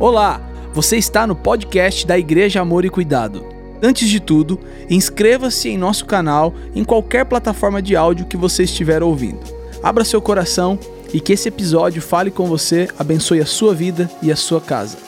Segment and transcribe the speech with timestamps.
[0.00, 0.40] Olá,
[0.72, 3.44] você está no podcast da Igreja Amor e Cuidado.
[3.82, 9.02] Antes de tudo, inscreva-se em nosso canal em qualquer plataforma de áudio que você estiver
[9.02, 9.40] ouvindo.
[9.82, 10.78] Abra seu coração
[11.12, 14.98] e que esse episódio fale com você, abençoe a sua vida e a sua casa.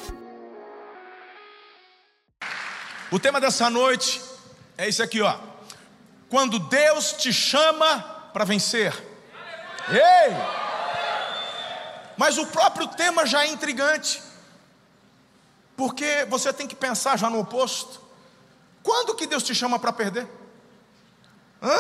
[3.12, 4.20] O tema dessa noite
[4.77, 5.36] é esse aqui, ó.
[6.29, 8.00] Quando Deus te chama
[8.32, 8.93] para vencer.
[9.88, 10.34] Ei!
[12.16, 14.29] Mas o próprio tema já é intrigante.
[15.80, 18.02] Porque você tem que pensar já no oposto.
[18.82, 20.29] Quando que Deus te chama para perder?
[21.62, 21.75] Hã?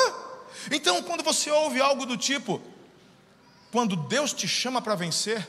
[0.70, 2.62] Então, quando você ouve algo do tipo,
[3.70, 5.46] quando Deus te chama para vencer,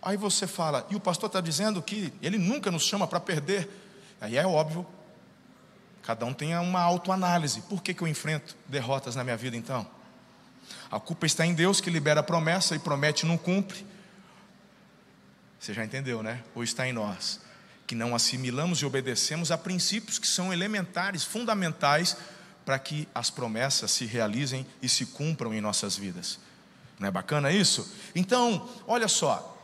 [0.00, 3.68] aí você fala, e o pastor está dizendo que ele nunca nos chama para perder.
[4.20, 4.86] Aí é óbvio,
[6.04, 7.62] cada um tem uma autoanálise.
[7.62, 9.84] Por que, que eu enfrento derrotas na minha vida então?
[10.88, 13.84] A culpa está em Deus que libera a promessa e promete e não cumpre.
[15.64, 16.42] Você já entendeu, né?
[16.54, 17.40] Ou está em nós,
[17.86, 22.18] que não assimilamos e obedecemos a princípios que são elementares, fundamentais,
[22.66, 26.38] para que as promessas se realizem e se cumpram em nossas vidas.
[26.98, 27.90] Não é bacana isso?
[28.14, 29.58] Então, olha só,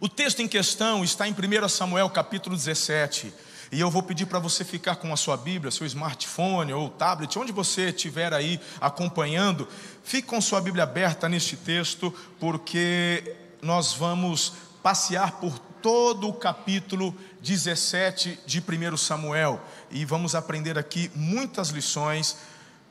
[0.00, 3.30] o texto em questão está em 1 Samuel capítulo 17.
[3.70, 7.38] E eu vou pedir para você ficar com a sua Bíblia, seu smartphone ou tablet,
[7.38, 9.68] onde você estiver aí acompanhando,
[10.02, 17.16] fique com sua Bíblia aberta neste texto, porque nós vamos passear por todo o capítulo
[17.40, 19.58] 17 de 1 Samuel
[19.90, 22.36] e vamos aprender aqui muitas lições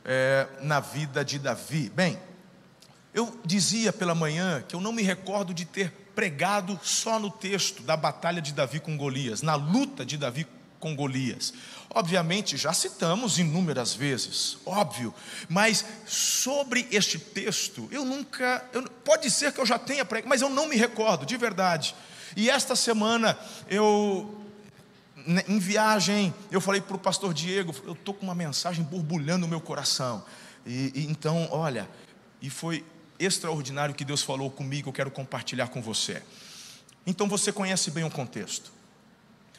[0.04, 1.88] é, na vida de Davi.
[1.94, 2.18] Bem,
[3.14, 7.80] eu dizia pela manhã que eu não me recordo de ter pregado só no texto
[7.84, 10.48] da batalha de Davi com Golias, na luta de Davi
[10.80, 11.54] com Golias.
[11.94, 15.14] Obviamente, já citamos inúmeras vezes, óbvio,
[15.48, 20.42] mas sobre este texto, eu nunca, eu, pode ser que eu já tenha pregado, mas
[20.42, 21.94] eu não me recordo, de verdade.
[22.36, 24.42] E esta semana, eu,
[25.24, 29.42] né, em viagem, eu falei para o pastor Diego, eu estou com uma mensagem borbulhando
[29.42, 30.24] no meu coração.
[30.66, 31.88] E, e, então, olha,
[32.42, 32.84] e foi
[33.20, 36.20] extraordinário que Deus falou comigo, eu quero compartilhar com você.
[37.06, 38.72] Então você conhece bem o contexto.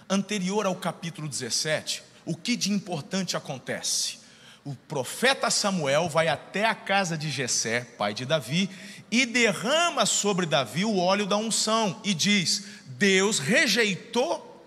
[0.09, 4.25] Anterior ao capítulo 17, o que de importante acontece?
[4.63, 8.67] O profeta Samuel vai até a casa de Jessé, pai de Davi,
[9.11, 14.65] e derrama sobre Davi o óleo da unção e diz: Deus rejeitou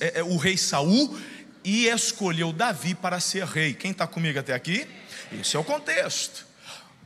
[0.00, 1.18] é, é, o rei Saul
[1.64, 3.72] e escolheu Davi para ser rei.
[3.72, 4.86] Quem está comigo até aqui?
[5.32, 6.46] Esse é o contexto.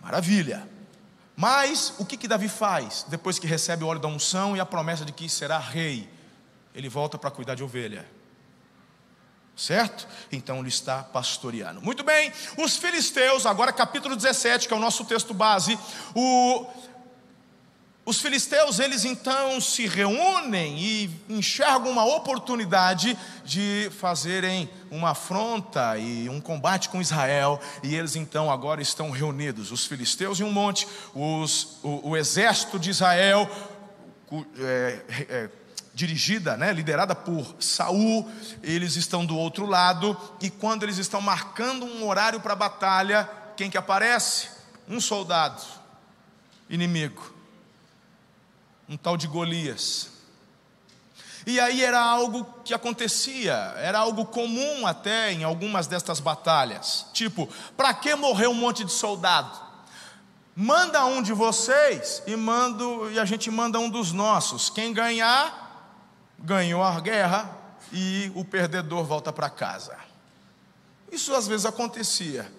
[0.02, 0.68] Maravilha.
[1.36, 4.66] Mas o que, que Davi faz depois que recebe o óleo da unção e a
[4.66, 6.08] promessa de que será rei?
[6.74, 8.04] Ele volta para cuidar de ovelha
[9.56, 10.06] certo?
[10.30, 11.80] Então ele está pastoreando.
[11.80, 15.78] Muito bem, os filisteus, agora capítulo 17, que é o nosso texto base,
[16.14, 16.66] o,
[18.04, 26.28] os filisteus, eles então se reúnem e enxergam uma oportunidade de fazerem uma afronta e
[26.28, 30.88] um combate com Israel, e eles então agora estão reunidos, os filisteus em um monte,
[31.14, 33.48] os, o, o exército de Israel,
[34.58, 35.50] é, é,
[35.94, 38.30] dirigida, né, liderada por Saul,
[38.62, 43.28] eles estão do outro lado, e quando eles estão marcando um horário para a batalha,
[43.56, 44.48] quem que aparece?
[44.88, 45.62] Um soldado
[46.68, 47.34] inimigo,
[48.88, 50.10] um tal de Golias.
[51.44, 57.06] E aí era algo que acontecia, era algo comum até em algumas destas batalhas.
[57.12, 59.60] Tipo, para que morrer um monte de soldado?
[60.54, 64.70] Manda um de vocês e mando e a gente manda um dos nossos.
[64.70, 65.61] Quem ganhar
[66.42, 67.50] ganhou a guerra
[67.92, 69.96] e o perdedor volta para casa.
[71.10, 72.50] Isso às vezes acontecia.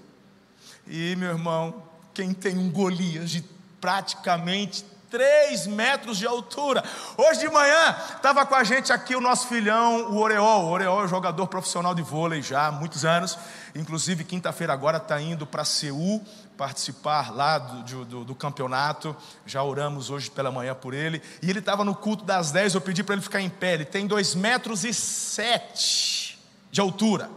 [0.88, 1.84] E meu irmão,
[2.14, 3.44] quem tem um Golias de
[3.82, 6.84] praticamente 3 metros de altura.
[7.16, 10.66] Hoje de manhã estava com a gente aqui o nosso filhão, o Oreol.
[10.66, 13.38] O Oreol é jogador profissional de vôlei já há muitos anos.
[13.76, 16.26] Inclusive, quinta-feira agora está indo para Seul
[16.58, 19.16] participar lá do, do, do, campeonato.
[19.46, 21.22] Já oramos hoje pela manhã por ele.
[21.42, 23.74] E ele estava no culto das 10, eu pedi para ele ficar em pé.
[23.74, 26.40] Ele tem 2 metros e sete
[26.72, 27.30] de altura.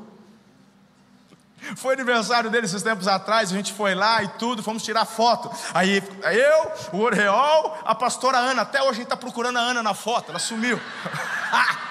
[1.74, 5.50] Foi aniversário dele esses tempos atrás, a gente foi lá e tudo, fomos tirar foto.
[5.74, 9.82] Aí eu, o Oreol, a pastora Ana, até hoje a gente está procurando a Ana
[9.82, 10.80] na foto, ela sumiu.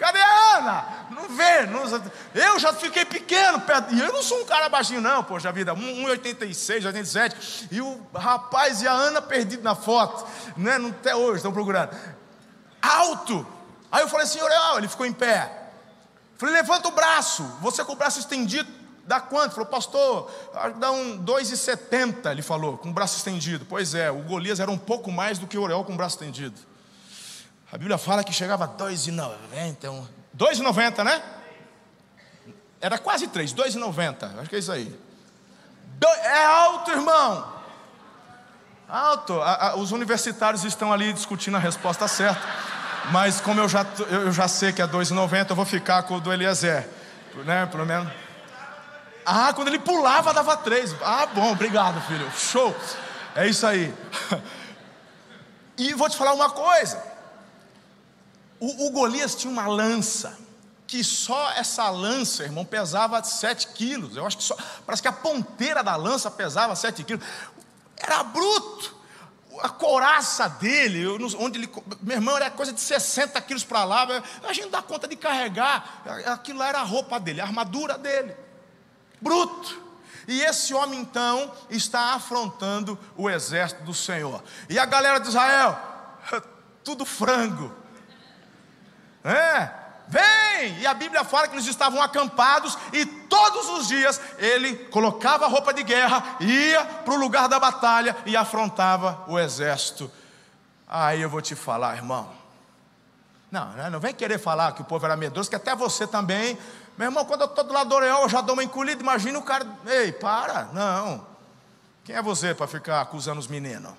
[0.00, 0.84] Cadê a Ana?
[1.10, 1.66] Não vê.
[1.66, 1.82] Não...
[2.34, 3.92] Eu já fiquei pequeno perto.
[3.92, 5.74] E eu não sou um cara baixinho, não, poxa vida.
[5.74, 7.68] 1,86, 87.
[7.70, 10.26] E o rapaz e a Ana perdido na foto.
[10.56, 10.76] Né?
[10.88, 11.94] Até hoje estão procurando.
[12.80, 13.46] Alto.
[13.92, 15.68] Aí eu falei assim, Oreol, ele ficou em pé.
[16.38, 17.42] Falei, levanta o braço.
[17.60, 18.72] Você com o braço estendido,
[19.06, 19.52] dá quanto?
[19.52, 20.30] Falou, pastor,
[20.78, 23.66] dá um 2,70, ele falou, com o braço estendido.
[23.68, 26.14] Pois é, o Golias era um pouco mais do que o Oreol com o braço
[26.14, 26.69] estendido.
[27.72, 30.04] A Bíblia fala que chegava a 2,90.
[30.36, 31.22] 2,90, né?
[32.80, 34.38] Era quase 3, 2,90.
[34.40, 34.98] Acho que é isso aí.
[36.24, 37.52] É alto, irmão.
[38.88, 39.40] Alto.
[39.40, 42.40] A, a, os universitários estão ali discutindo a resposta certa.
[43.12, 46.20] Mas como eu já, eu já sei que é 2,90, eu vou ficar com o
[46.20, 46.88] do Eliezer.
[47.44, 47.66] Né?
[47.66, 48.10] Pelo menos.
[49.24, 50.96] Ah, quando ele pulava, dava 3.
[51.02, 52.28] Ah, bom, obrigado, filho.
[52.36, 52.74] Show.
[53.36, 53.94] É isso aí.
[55.78, 57.02] E vou te falar uma coisa.
[58.60, 60.38] O, o Golias tinha uma lança
[60.86, 64.16] que só essa lança, irmão, pesava 7 quilos.
[64.16, 67.24] Eu acho que só, parece que a ponteira da lança pesava 7 quilos.
[67.96, 68.98] Era bruto.
[69.62, 71.06] A coraça dele,
[71.38, 71.70] onde ele,
[72.02, 74.06] meu irmão, era coisa de 60 quilos para lá.
[74.42, 76.02] A gente dá conta de carregar.
[76.26, 78.34] Aquilo lá era a roupa dele, a armadura dele.
[79.20, 79.90] Bruto.
[80.26, 84.42] E esse homem então está afrontando o exército do Senhor.
[84.68, 85.78] E a galera de Israel,
[86.82, 87.79] tudo frango.
[89.24, 89.68] É,
[90.10, 90.80] Vem!
[90.80, 95.48] E a Bíblia fala que eles estavam acampados e todos os dias ele colocava a
[95.48, 100.10] roupa de guerra, ia para o lugar da batalha e afrontava o exército.
[100.88, 102.28] Aí eu vou te falar, irmão.
[103.52, 106.58] Não, né, não vem querer falar que o povo era medroso, que até você também.
[106.98, 109.00] Meu irmão, quando eu estou do lado do Oreol, eu já dou uma encolhida.
[109.00, 109.64] Imagina o cara.
[109.86, 110.64] Ei, para.
[110.72, 111.24] Não.
[112.04, 113.92] Quem é você para ficar acusando os meninos?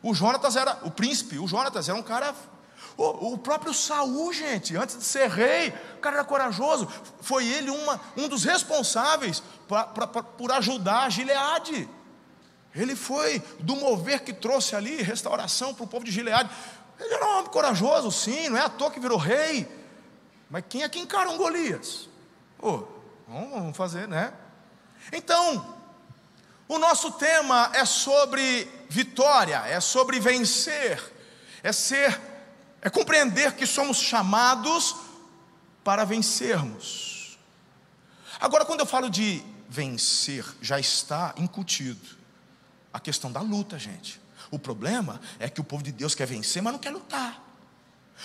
[0.00, 2.32] O Jonatas era, o príncipe, o Jonatas era um cara
[2.96, 6.86] o, próprio Saul, gente, antes de ser rei, o cara era corajoso.
[7.20, 11.88] Foi ele uma, um dos responsáveis pra, pra, pra, por ajudar Gileade.
[12.74, 16.50] Ele foi do mover que trouxe ali restauração para o povo de Gileade.
[17.00, 19.68] Ele era um homem corajoso, sim, não é à toa que virou rei.
[20.48, 22.08] Mas quem é que encara um Golias?
[22.60, 22.84] Oh,
[23.26, 24.32] vamos fazer, né?
[25.12, 25.76] Então,
[26.68, 31.12] o nosso tema é sobre vitória, é sobre vencer,
[31.62, 32.33] é ser
[32.84, 34.94] é compreender que somos chamados
[35.82, 37.38] para vencermos.
[38.38, 42.06] Agora, quando eu falo de vencer, já está incutido
[42.92, 44.20] a questão da luta, gente.
[44.50, 47.42] O problema é que o povo de Deus quer vencer, mas não quer lutar.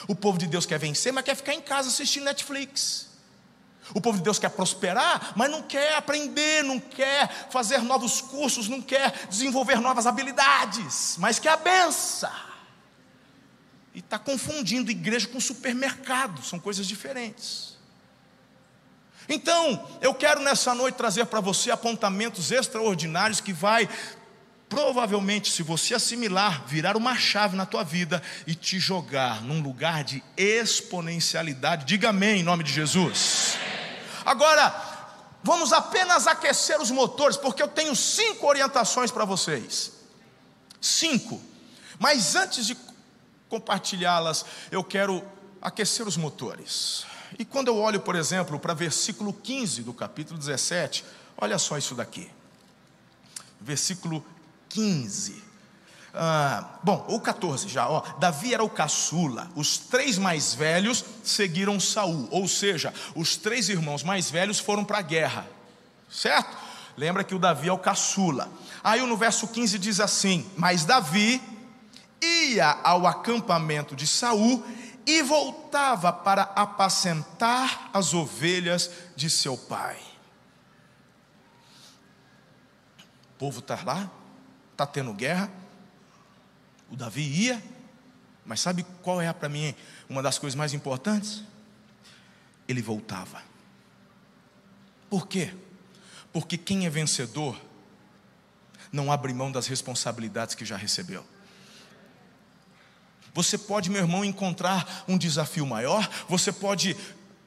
[0.09, 3.07] O povo de Deus quer vencer, mas quer ficar em casa assistindo Netflix.
[3.93, 8.67] O povo de Deus quer prosperar, mas não quer aprender, não quer fazer novos cursos,
[8.67, 12.48] não quer desenvolver novas habilidades, mas quer a benção
[13.99, 17.77] e está confundindo igreja com supermercado, são coisas diferentes.
[19.27, 23.89] Então, eu quero nessa noite trazer para você apontamentos extraordinários que vai
[24.69, 30.05] provavelmente, se você assimilar, virar uma chave na tua vida e te jogar num lugar
[30.05, 31.83] de exponencialidade.
[31.83, 33.57] Diga amém em nome de Jesus.
[34.25, 34.73] Agora,
[35.43, 39.91] vamos apenas aquecer os motores, porque eu tenho cinco orientações para vocês.
[40.79, 41.41] Cinco.
[41.99, 42.77] Mas antes de
[43.49, 45.23] compartilhá-las, eu quero
[45.61, 47.05] aquecer os motores.
[47.37, 51.03] E quando eu olho, por exemplo, para versículo 15 do capítulo 17,
[51.37, 52.29] olha só isso daqui.
[53.59, 54.23] Versículo
[54.69, 55.43] 15.
[56.13, 58.01] Ah, bom, o 14 já, ó.
[58.19, 59.49] Davi era o caçula.
[59.55, 64.99] Os três mais velhos seguiram Saul, ou seja, os três irmãos mais velhos foram para
[64.99, 65.47] a guerra.
[66.09, 66.57] Certo?
[66.97, 68.49] Lembra que o Davi é o caçula.
[68.83, 71.41] Aí no verso 15 diz assim: "Mas Davi
[72.21, 74.65] ia ao acampamento de Saul
[75.05, 79.99] e voltava para apacentar as ovelhas de seu pai.
[83.33, 84.09] O povo está lá,
[84.71, 85.49] está tendo guerra.
[86.91, 87.63] O Davi ia,
[88.45, 89.73] mas sabe qual é para mim
[90.09, 91.43] uma das coisas mais importantes?
[92.67, 93.41] Ele voltava.
[95.09, 95.53] Por quê?
[96.31, 97.59] Porque quem é vencedor
[98.91, 101.25] não abre mão das responsabilidades que já recebeu.
[103.39, 106.93] Você pode, meu irmão, encontrar um desafio maior, você pode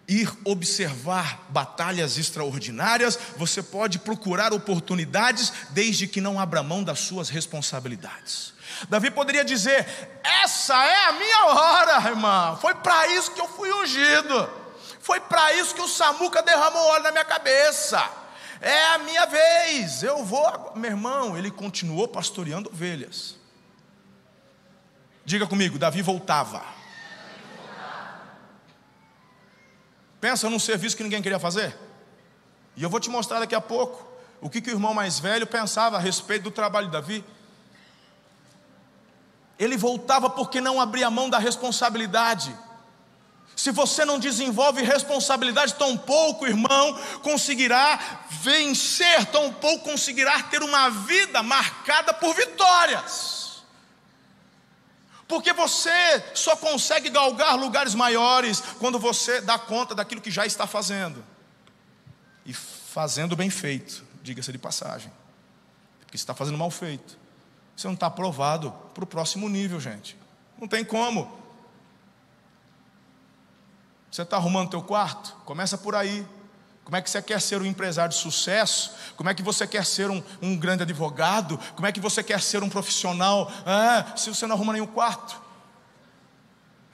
[0.08, 7.28] ir observar batalhas extraordinárias, você pode procurar oportunidades, desde que não abra mão das suas
[7.28, 8.54] responsabilidades.
[8.88, 9.86] Davi poderia dizer:
[10.42, 14.48] Essa é a minha hora, irmão, foi para isso que eu fui ungido,
[14.98, 18.02] foi para isso que o Samuca derramou óleo na minha cabeça.
[18.62, 20.72] É a minha vez, eu vou.
[20.74, 23.41] Meu irmão, ele continuou pastoreando ovelhas.
[25.24, 26.62] Diga comigo, Davi voltava.
[30.20, 31.76] Pensa num serviço que ninguém queria fazer.
[32.76, 34.06] E eu vou te mostrar daqui a pouco
[34.40, 37.24] o que, que o irmão mais velho pensava a respeito do trabalho de Davi.
[39.58, 42.54] Ele voltava porque não abria mão da responsabilidade.
[43.54, 50.88] Se você não desenvolve responsabilidade, tão pouco, irmão, conseguirá vencer, tão pouco conseguirá ter uma
[50.88, 53.51] vida marcada por vitórias.
[55.28, 55.90] Porque você
[56.34, 61.24] só consegue galgar lugares maiores quando você dá conta daquilo que já está fazendo.
[62.44, 65.12] E fazendo bem feito, diga-se de passagem.
[66.00, 67.18] Porque você está fazendo mal feito.
[67.76, 70.16] Você não está aprovado para o próximo nível, gente.
[70.58, 71.40] Não tem como.
[74.10, 75.34] Você está arrumando teu quarto?
[75.46, 76.26] Começa por aí.
[76.84, 78.92] Como é que você quer ser um empresário de sucesso?
[79.16, 81.58] Como é que você quer ser um, um grande advogado?
[81.74, 83.50] Como é que você quer ser um profissional?
[83.64, 85.40] Ah, se você não arruma nenhum quarto.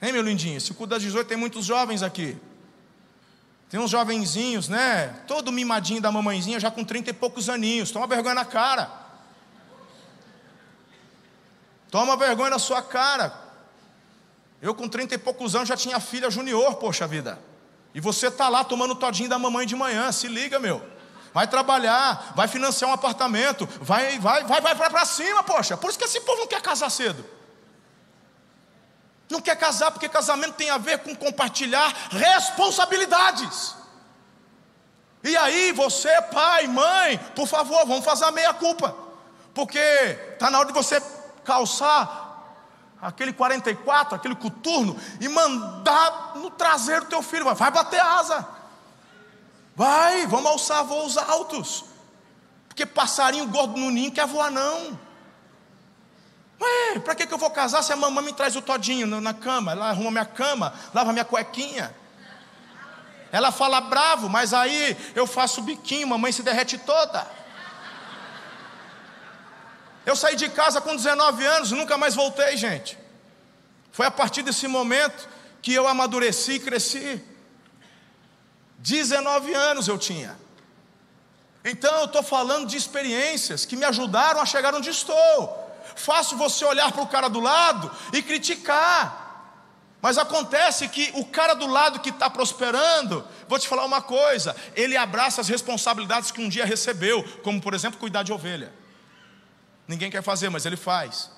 [0.01, 0.61] Hein, meu lindinho?
[0.61, 2.37] Se cuida das 18 tem muitos jovens aqui.
[3.69, 5.07] Tem uns jovenzinhos, né?
[5.27, 7.91] Todo mimadinho da mamãezinha, já com 30 e poucos aninhos.
[7.91, 8.89] Toma vergonha na cara.
[11.91, 13.33] Toma vergonha na sua cara.
[14.61, 17.39] Eu com 30 e poucos anos já tinha filha junior, poxa vida.
[17.93, 20.83] E você está lá tomando todinho da mamãe de manhã, se liga, meu.
[21.33, 25.77] Vai trabalhar, vai financiar um apartamento, vai, vai, vai, vai para cima, poxa.
[25.77, 27.25] Por isso que esse povo não quer casar cedo.
[29.29, 33.75] Não quer casar porque casamento tem a ver com compartilhar responsabilidades.
[35.23, 38.95] E aí, você, pai, mãe, por favor, vamos fazer a meia culpa.
[39.53, 39.79] Porque
[40.33, 41.01] está na hora de você
[41.43, 42.28] calçar
[43.01, 48.47] aquele 44, aquele coturno, e mandar no traseiro do teu filho, vai bater asa.
[49.75, 51.85] Vai, vamos alçar voos altos.
[52.67, 54.99] Porque passarinho gordo no ninho quer voar não.
[56.61, 59.33] Ué, para que, que eu vou casar se a mamãe me traz o todinho na
[59.33, 59.71] cama?
[59.71, 61.95] Ela arruma minha cama, lava minha cuequinha.
[63.31, 67.25] Ela fala bravo, mas aí eu faço biquinho, mamãe se derrete toda.
[70.05, 72.97] Eu saí de casa com 19 anos, nunca mais voltei, gente.
[73.91, 75.27] Foi a partir desse momento
[75.61, 77.21] que eu amadureci e cresci.
[78.79, 80.37] 19 anos eu tinha.
[81.63, 85.69] Então eu estou falando de experiências que me ajudaram a chegar onde estou.
[85.95, 89.27] Faço você olhar para o cara do lado e criticar.
[90.01, 94.55] Mas acontece que o cara do lado que está prosperando, vou te falar uma coisa,
[94.73, 98.78] ele abraça as responsabilidades que um dia recebeu, como por exemplo cuidar de ovelha.
[99.89, 101.31] Ninguém quer fazer, mas ele faz.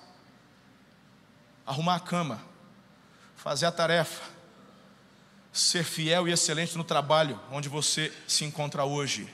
[1.66, 2.42] Arrumar a cama,
[3.34, 4.22] fazer a tarefa,
[5.54, 9.34] ser fiel e excelente no trabalho onde você se encontra hoje.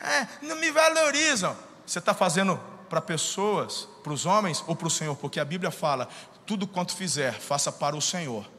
[0.00, 1.54] É, não me valorizam.
[1.86, 2.58] Você está fazendo
[2.88, 5.14] para pessoas, para os homens ou para o Senhor?
[5.16, 6.08] Porque a Bíblia fala:
[6.46, 8.50] tudo quanto fizer, faça para o Senhor.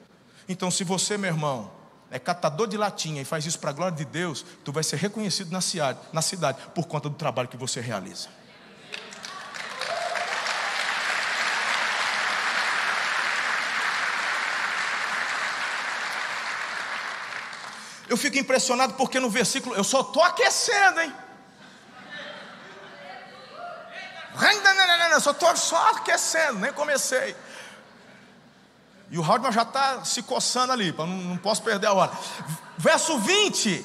[0.48, 1.72] Então, se você, meu irmão,
[2.12, 4.98] é catador de latinha e faz isso para a glória de Deus, tu vai ser
[4.98, 8.42] reconhecido na cidade, na cidade por conta do trabalho que você realiza.
[18.13, 21.12] Eu fico impressionado porque no versículo, eu só estou aquecendo, hein?
[25.13, 27.36] Eu só estou só aquecendo, nem comecei.
[29.10, 32.12] E o Haldman já está se coçando ali, não, não posso perder a hora.
[32.77, 33.84] Verso 20: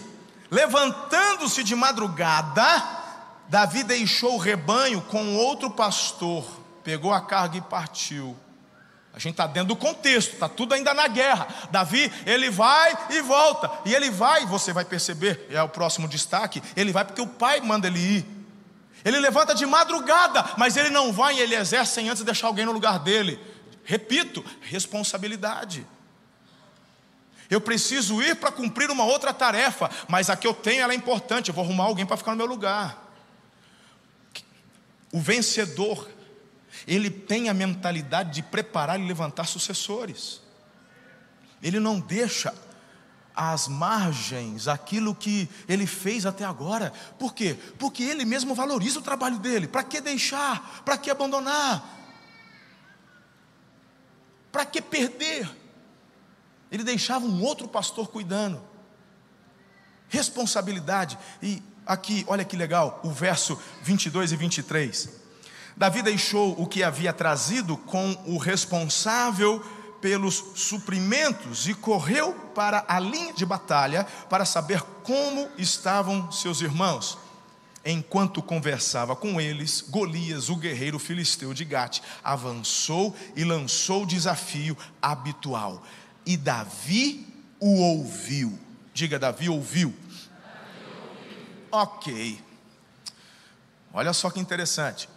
[0.50, 2.66] Levantando-se de madrugada,
[3.49, 6.44] Davi deixou o rebanho com outro pastor,
[6.85, 8.37] pegou a carga e partiu.
[9.18, 11.48] A gente está dentro do contexto, está tudo ainda na guerra.
[11.72, 13.68] Davi, ele vai e volta.
[13.84, 16.62] E ele vai, você vai perceber, é o próximo destaque.
[16.76, 18.26] Ele vai porque o pai manda ele ir.
[19.04, 22.64] Ele levanta de madrugada, mas ele não vai e ele exerce sem antes deixar alguém
[22.64, 23.40] no lugar dele.
[23.82, 25.84] Repito, responsabilidade.
[27.50, 30.96] Eu preciso ir para cumprir uma outra tarefa, mas a que eu tenho ela é
[30.96, 31.48] importante.
[31.48, 33.04] Eu vou arrumar alguém para ficar no meu lugar.
[35.10, 36.08] O vencedor
[36.87, 40.40] ele tem a mentalidade de preparar e levantar sucessores.
[41.62, 42.54] Ele não deixa
[43.34, 46.92] às margens aquilo que ele fez até agora.
[47.18, 47.56] Por quê?
[47.78, 49.68] Porque ele mesmo valoriza o trabalho dele.
[49.68, 50.82] Para que deixar?
[50.84, 51.96] Para que abandonar?
[54.50, 55.48] Para que perder?
[56.70, 58.60] Ele deixava um outro pastor cuidando.
[60.08, 61.18] Responsabilidade.
[61.42, 65.27] E aqui, olha que legal, o verso 22 e 23.
[65.78, 69.64] Davi deixou o que havia trazido com o responsável
[70.00, 77.16] pelos suprimentos e correu para a linha de batalha para saber como estavam seus irmãos.
[77.85, 84.76] Enquanto conversava com eles, Golias, o guerreiro filisteu de Gate, avançou e lançou o desafio
[85.00, 85.80] habitual.
[86.26, 87.25] E Davi
[87.61, 88.58] o ouviu.
[88.92, 89.90] Diga, Davi ouviu.
[89.90, 91.47] Davi ouviu.
[91.70, 92.40] Ok.
[93.92, 95.08] Olha só que interessante.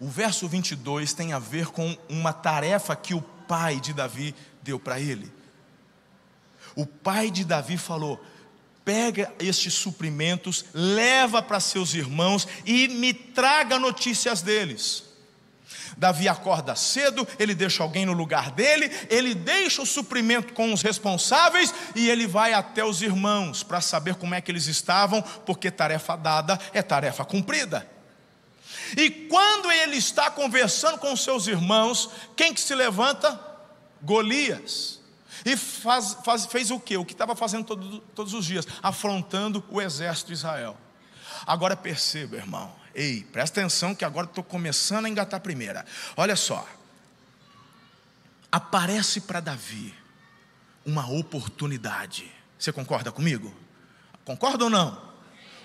[0.00, 4.80] O verso 22 tem a ver com uma tarefa que o pai de Davi deu
[4.80, 5.30] para ele.
[6.74, 8.18] O pai de Davi falou:
[8.82, 15.04] pega estes suprimentos, leva para seus irmãos e me traga notícias deles.
[15.98, 20.80] Davi acorda cedo, ele deixa alguém no lugar dele, ele deixa o suprimento com os
[20.80, 25.70] responsáveis e ele vai até os irmãos para saber como é que eles estavam, porque
[25.70, 27.99] tarefa dada é tarefa cumprida.
[28.96, 33.38] E quando ele está conversando com seus irmãos, quem que se levanta?
[34.02, 35.00] Golias.
[35.44, 36.96] E faz, faz, fez o que?
[36.96, 40.76] O que estava fazendo todo, todos os dias, afrontando o exército de Israel.
[41.46, 45.84] Agora perceba, irmão, Ei, presta atenção que agora estou começando a engatar a primeira.
[46.16, 46.66] Olha só.
[48.50, 49.94] Aparece para Davi
[50.84, 52.30] uma oportunidade.
[52.58, 53.54] Você concorda comigo?
[54.24, 55.09] Concorda ou não?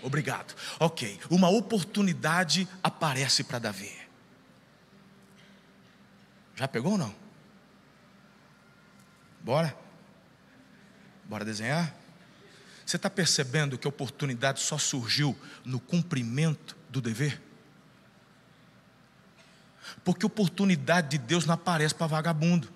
[0.06, 0.56] Obrigado.
[0.80, 1.20] Ok.
[1.32, 3.92] Uma oportunidade aparece para Davi.
[6.56, 7.14] Já pegou ou não?
[9.42, 9.76] Bora?
[11.26, 11.92] Bora desenhar?
[12.86, 15.36] Você está percebendo que a oportunidade só surgiu
[15.66, 17.42] no cumprimento do dever?
[20.04, 22.72] Porque oportunidade de Deus não aparece para vagabundo,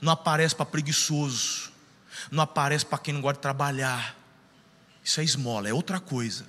[0.00, 1.70] não aparece para preguiçoso,
[2.30, 4.19] não aparece para quem não gosta de trabalhar.
[5.10, 6.46] Isso é esmola, é outra coisa.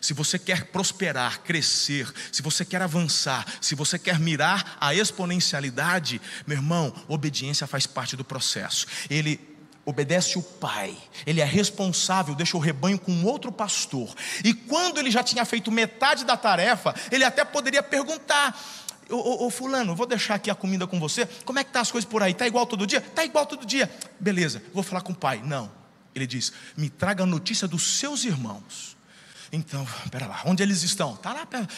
[0.00, 6.20] Se você quer prosperar, crescer, se você quer avançar, se você quer mirar a exponencialidade,
[6.44, 8.88] meu irmão, obediência faz parte do processo.
[9.08, 9.38] Ele
[9.86, 14.12] obedece o pai, ele é responsável, deixa o rebanho com outro pastor.
[14.42, 18.60] E quando ele já tinha feito metade da tarefa, ele até poderia perguntar:
[19.08, 21.26] Ô, ô, ô, fulano, vou deixar aqui a comida com você.
[21.44, 22.34] Como é que tá as coisas por aí?
[22.34, 23.00] Tá igual todo dia?
[23.00, 23.88] Tá igual todo dia.
[24.18, 25.40] Beleza, vou falar com o pai.
[25.44, 25.83] Não.
[26.14, 28.96] Ele diz: "Me traga a notícia dos seus irmãos".
[29.52, 31.16] Então, pera lá, onde eles estão?
[31.16, 31.68] Tá lá, pera.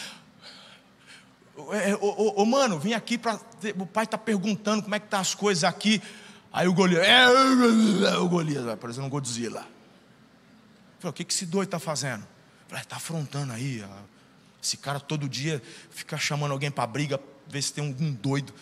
[1.73, 3.41] É, ô, ô, ô, mano, vim aqui para
[3.79, 6.03] o pai está perguntando como é que tá as coisas aqui.
[6.53, 7.27] Aí o Golias, é,
[8.19, 9.67] o Golias, vai parecendo um Godzilla.
[10.99, 12.27] Falei, o que, que esse doido está fazendo?
[12.69, 13.85] Falei, está afrontando aí.
[14.63, 18.53] Esse cara todo dia fica chamando alguém para briga, ver se tem algum doido.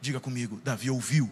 [0.00, 1.30] Diga comigo, Davi ouviu.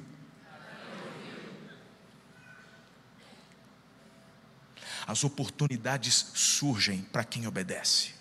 [5.07, 8.13] As oportunidades surgem para quem obedece.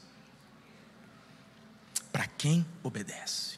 [2.12, 3.58] Para quem obedece.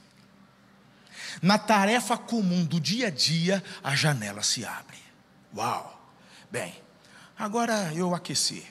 [1.41, 4.97] Na tarefa comum do dia a dia, a janela se abre.
[5.55, 6.13] Uau!
[6.51, 6.73] Bem,
[7.37, 8.65] agora eu aqueci.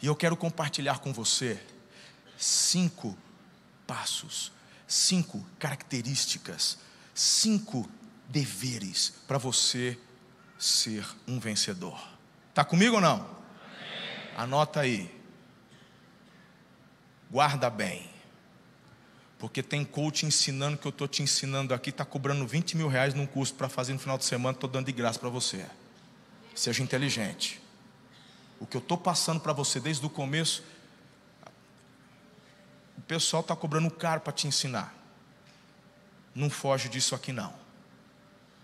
[0.00, 1.62] E eu quero compartilhar com você
[2.36, 3.16] cinco
[3.86, 4.50] passos,
[4.88, 6.78] cinco características,
[7.14, 7.88] cinco
[8.28, 9.98] deveres para você
[10.58, 12.00] ser um vencedor.
[12.48, 13.41] Está comigo ou não?
[14.36, 15.10] Anota aí.
[17.30, 18.10] Guarda bem.
[19.38, 23.12] Porque tem coach ensinando que eu estou te ensinando aqui, está cobrando 20 mil reais
[23.14, 25.66] num curso para fazer no final de semana, estou dando de graça para você.
[26.54, 27.60] Seja inteligente.
[28.60, 30.62] O que eu estou passando para você desde o começo,
[32.96, 34.94] o pessoal está cobrando caro para te ensinar.
[36.34, 37.52] Não foge disso aqui não.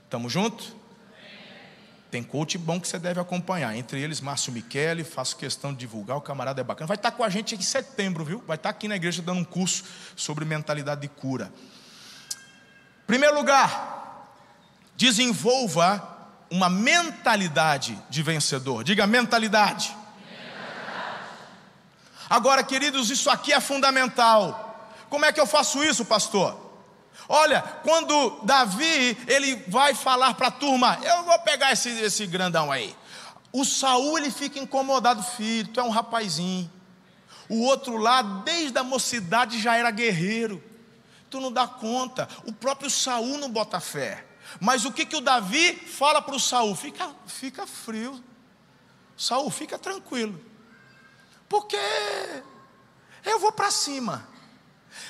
[0.04, 0.74] Estamos juntos?
[2.10, 3.76] Tem coach bom que você deve acompanhar.
[3.76, 6.86] Entre eles, Márcio Michele, faço questão de divulgar, o camarada é bacana.
[6.86, 8.42] Vai estar com a gente em setembro, viu?
[8.46, 9.84] Vai estar aqui na igreja dando um curso
[10.16, 11.52] sobre mentalidade de cura.
[13.06, 14.26] Primeiro lugar,
[14.96, 16.16] desenvolva
[16.50, 18.82] uma mentalidade de vencedor.
[18.84, 19.88] Diga mentalidade.
[19.88, 21.32] mentalidade.
[22.28, 24.96] Agora, queridos, isso aqui é fundamental.
[25.10, 26.67] Como é que eu faço isso, pastor?
[27.28, 32.72] Olha, quando Davi ele vai falar para a turma, eu vou pegar esse, esse grandão
[32.72, 32.96] aí.
[33.52, 36.70] O Saul ele fica incomodado, filho, tu é um rapazinho.
[37.46, 40.62] O outro lá, desde a mocidade já era guerreiro.
[41.28, 42.26] Tu não dá conta.
[42.46, 44.24] O próprio Saul não bota fé.
[44.58, 46.74] Mas o que que o Davi fala para o Saul?
[46.74, 48.22] Fica, fica frio.
[49.16, 50.42] Saul, fica tranquilo.
[51.46, 51.76] Porque
[53.24, 54.26] eu vou para cima.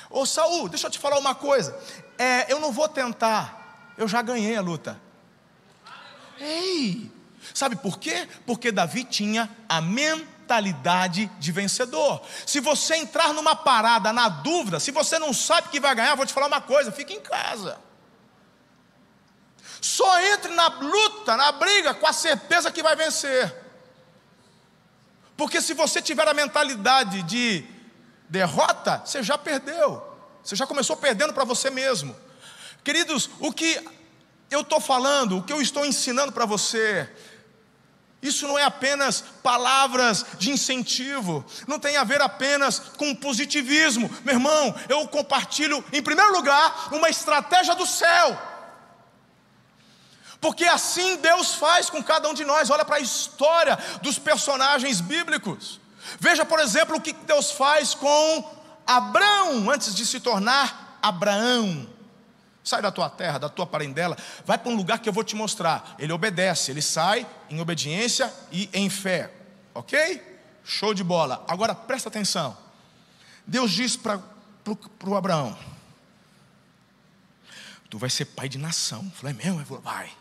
[0.09, 1.77] Ô Saul, deixa eu te falar uma coisa
[2.19, 4.99] é, eu não vou tentar, eu já ganhei a luta.
[6.37, 7.09] Ei,
[7.53, 8.27] sabe por quê?
[8.45, 12.21] Porque Davi tinha a mentalidade de vencedor.
[12.45, 16.25] Se você entrar numa parada na dúvida, se você não sabe que vai ganhar, vou
[16.25, 17.79] te falar uma coisa: fique em casa.
[19.79, 23.55] Só entre na luta, na briga, com a certeza que vai vencer.
[25.37, 27.65] Porque se você tiver a mentalidade de
[28.27, 30.08] derrota, você já perdeu.
[30.43, 32.15] Você já começou perdendo para você mesmo.
[32.83, 33.79] Queridos, o que
[34.49, 37.09] eu estou falando, o que eu estou ensinando para você,
[38.21, 44.09] isso não é apenas palavras de incentivo, não tem a ver apenas com positivismo.
[44.25, 48.37] Meu irmão, eu compartilho, em primeiro lugar, uma estratégia do céu.
[50.41, 52.69] Porque assim Deus faz com cada um de nós.
[52.69, 55.79] Olha para a história dos personagens bíblicos.
[56.19, 58.58] Veja, por exemplo, o que Deus faz com
[58.89, 61.87] Abraão, antes de se tornar Abraão,
[62.63, 65.35] sai da tua terra, da tua parentela, vai para um lugar que eu vou te
[65.35, 65.95] mostrar.
[65.99, 69.31] Ele obedece, ele sai em obediência e em fé,
[69.75, 70.41] ok?
[70.63, 71.45] Show de bola.
[71.47, 72.57] Agora presta atenção.
[73.45, 74.19] Deus diz para
[75.05, 75.55] o Abraão:
[77.91, 79.03] Tu vai ser pai de nação.
[79.05, 79.59] Eu falei, é mesmo?
[79.59, 80.11] Ele falou, vai.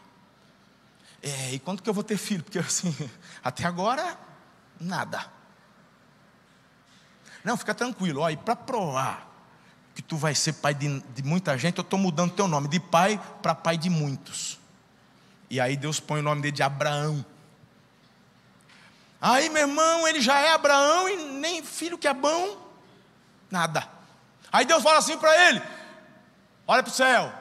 [1.22, 2.44] É, e quando que eu vou ter filho?
[2.44, 2.94] Porque assim,
[3.42, 4.18] até agora,
[4.78, 5.37] nada.
[7.48, 8.20] Não, fica tranquilo.
[8.20, 9.26] Ó, e para provar
[9.94, 12.78] que tu vai ser pai de, de muita gente, eu estou mudando teu nome de
[12.78, 14.60] pai para pai de muitos.
[15.48, 17.24] E aí Deus põe o nome dele de Abraão.
[19.18, 22.70] Aí, meu irmão, ele já é Abraão e nem filho que é bom,
[23.50, 23.88] nada.
[24.52, 25.62] Aí Deus fala assim para ele:
[26.66, 27.32] olha para o céu,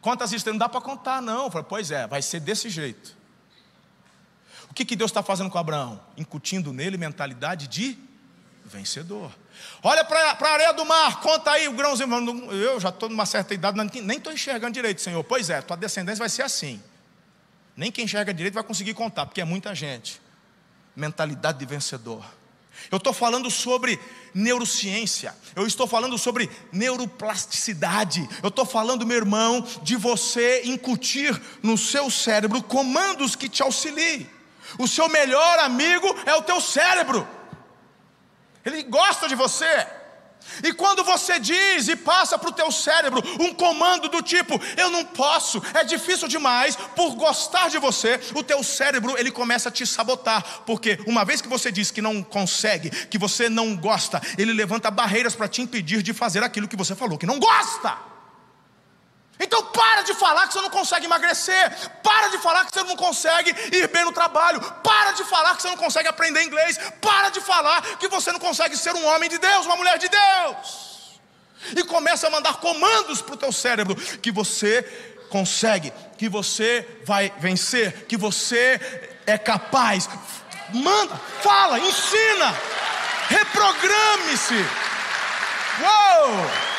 [0.00, 0.58] Quantas estrelas?
[0.58, 1.50] Não dá para contar, não.
[1.50, 3.14] Falei, pois é, vai ser desse jeito.
[4.70, 6.00] O que, que Deus está fazendo com Abraão?
[6.16, 8.08] Incutindo nele mentalidade de
[8.70, 9.30] vencedor.
[9.82, 12.52] Olha para a areia do mar, conta aí o grãozinho.
[12.52, 15.22] Eu já estou numa certa idade, nem estou enxergando direito, Senhor.
[15.24, 16.82] Pois é, tua descendência vai ser assim.
[17.76, 20.20] Nem quem enxerga direito vai conseguir contar, porque é muita gente.
[20.94, 22.24] Mentalidade de vencedor.
[22.90, 23.98] Eu estou falando sobre
[24.32, 31.76] neurociência, eu estou falando sobre neuroplasticidade, eu estou falando, meu irmão, de você incutir no
[31.76, 34.28] seu cérebro comandos que te auxiliem.
[34.78, 37.28] O seu melhor amigo é o teu cérebro,
[38.64, 39.86] ele gosta de você.
[40.64, 44.90] E quando você diz e passa para o teu cérebro um comando do tipo, eu
[44.90, 49.72] não posso, é difícil demais, por gostar de você, o teu cérebro ele começa a
[49.72, 54.20] te sabotar, porque uma vez que você diz que não consegue, que você não gosta,
[54.38, 58.10] ele levanta barreiras para te impedir de fazer aquilo que você falou que não gosta.
[59.40, 62.94] Então para de falar que você não consegue emagrecer, para de falar que você não
[62.94, 67.30] consegue ir bem no trabalho, para de falar que você não consegue aprender inglês, para
[67.30, 70.90] de falar que você não consegue ser um homem de Deus, uma mulher de Deus.
[71.74, 74.82] E começa a mandar comandos para o teu cérebro que você
[75.30, 78.78] consegue, que você vai vencer, que você
[79.26, 80.08] é capaz.
[80.74, 82.54] Manda, fala, ensina,
[83.28, 84.66] reprograme-se.
[85.80, 86.69] Uou!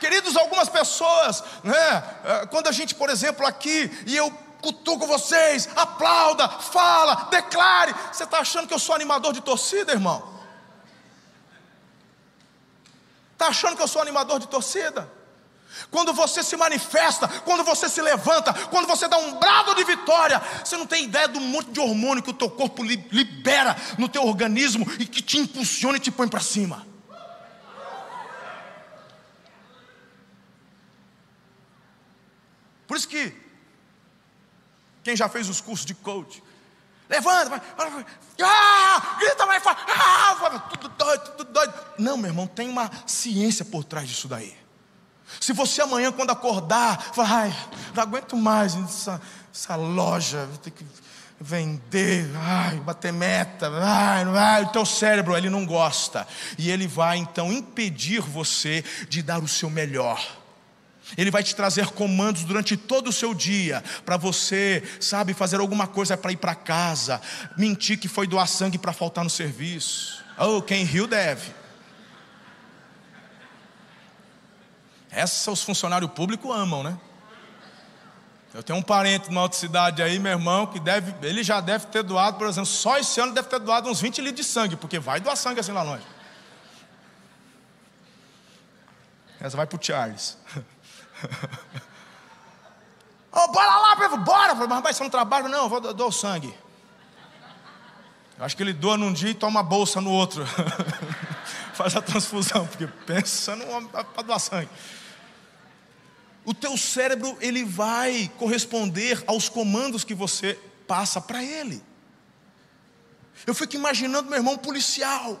[0.00, 5.68] Queridos, algumas pessoas, né, eh, quando a gente, por exemplo, aqui, e eu cutuco vocês,
[5.76, 7.94] aplauda, fala, declare.
[8.12, 10.26] Você está achando que eu sou animador de torcida, irmão?
[13.32, 15.10] Está achando que eu sou animador de torcida?
[15.90, 20.40] Quando você se manifesta, quando você se levanta, quando você dá um brado de vitória,
[20.64, 24.26] você não tem ideia do monte de hormônio que o teu corpo libera no teu
[24.26, 26.89] organismo e que te impulsiona e te põe para cima.
[32.90, 33.32] Por isso que
[35.04, 36.42] quem já fez os cursos de coach,
[37.08, 38.06] levanta, vai, vai,
[38.42, 41.74] ah, grita mais forte, ah, tudo doido, tudo doido.
[41.96, 44.58] Não, meu irmão, tem uma ciência por trás disso daí.
[45.40, 47.56] Se você amanhã, quando acordar, falar, ai,
[47.94, 49.22] não aguento mais essa,
[49.54, 50.84] essa loja, vou ter que
[51.40, 56.26] vender, ai, bater meta, ai, ai, o teu cérebro, ele não gosta.
[56.58, 60.39] E ele vai então impedir você de dar o seu melhor.
[61.16, 65.86] Ele vai te trazer comandos durante todo o seu dia para você, sabe, fazer alguma
[65.86, 67.20] coisa para ir para casa,
[67.56, 70.22] mentir que foi doar sangue para faltar no serviço.
[70.38, 71.52] Oh, quem riu deve.
[75.10, 76.98] Essa os funcionários públicos amam, né?
[78.52, 81.86] Eu tenho um parente numa outra cidade aí, meu irmão, que deve, ele já deve
[81.86, 84.76] ter doado, por exemplo, só esse ano deve ter doado uns 20 litros de sangue,
[84.76, 86.04] porque vai doar sangue assim lá longe.
[89.40, 90.36] Essa vai para o Charles.
[93.32, 94.54] oh, bora lá, bora.
[94.54, 95.48] Mas rapaz, você não trabalha?
[95.48, 96.54] Não, eu vou dar o sangue.
[98.38, 100.44] Eu acho que ele doa num dia e toma a bolsa no outro.
[101.74, 104.70] Faz a transfusão, porque pensa no homem para doar sangue.
[106.44, 111.82] O teu cérebro, ele vai corresponder aos comandos que você passa para ele.
[113.46, 115.38] Eu fico imaginando meu irmão policial.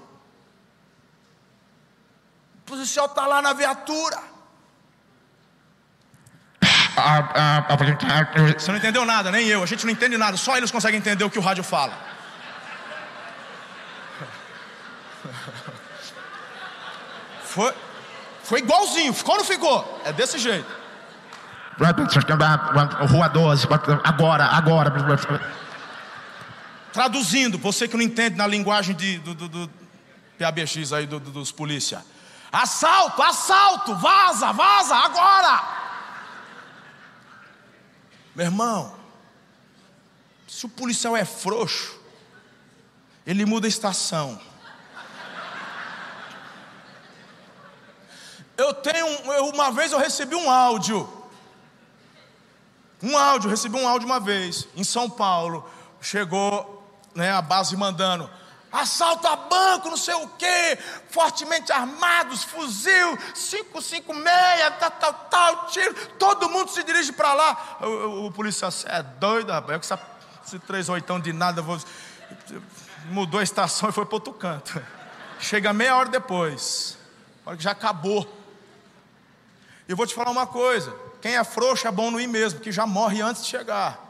[2.54, 4.39] O policial está lá na viatura.
[8.58, 9.62] Você não entendeu nada, nem eu.
[9.62, 10.36] A gente não entende nada.
[10.36, 11.92] Só eles conseguem entender o que o rádio fala.
[17.44, 17.74] Foi,
[18.44, 19.12] foi igualzinho.
[19.12, 20.02] Ficou ou não ficou?
[20.04, 20.80] É desse jeito.
[23.06, 23.66] Rua 12,
[24.04, 24.90] agora, agora.
[26.92, 29.70] Traduzindo, você que não entende na linguagem de, do, do, do
[30.38, 32.04] PABX aí do, do, dos polícia.
[32.52, 35.79] Assalto, assalto, vaza, vaza, agora.
[38.34, 38.94] Meu irmão,
[40.46, 41.98] se o policial é frouxo,
[43.26, 44.40] ele muda a estação.
[48.56, 51.08] Eu tenho, eu, uma vez eu recebi um áudio.
[53.02, 55.68] Um áudio, recebi um áudio uma vez, em São Paulo.
[56.00, 58.28] Chegou né, a base mandando:
[58.72, 60.78] assalto a banco, não sei o quê,
[61.10, 65.94] fortemente armados, fuzil, 556, tal, tal, tal, tiro.
[66.18, 67.78] Todo mundo se dirige para lá.
[67.80, 70.10] O, o, o policial, é doido, rapaz, eu que
[70.46, 71.78] esse três oitão de nada, vou...
[73.06, 74.80] mudou a estação e foi para outro canto.
[75.38, 76.98] Chega meia hora depois,
[77.44, 78.38] hora que já acabou.
[79.88, 82.70] Eu vou te falar uma coisa: quem é frouxo é bom no ir mesmo, que
[82.70, 84.09] já morre antes de chegar.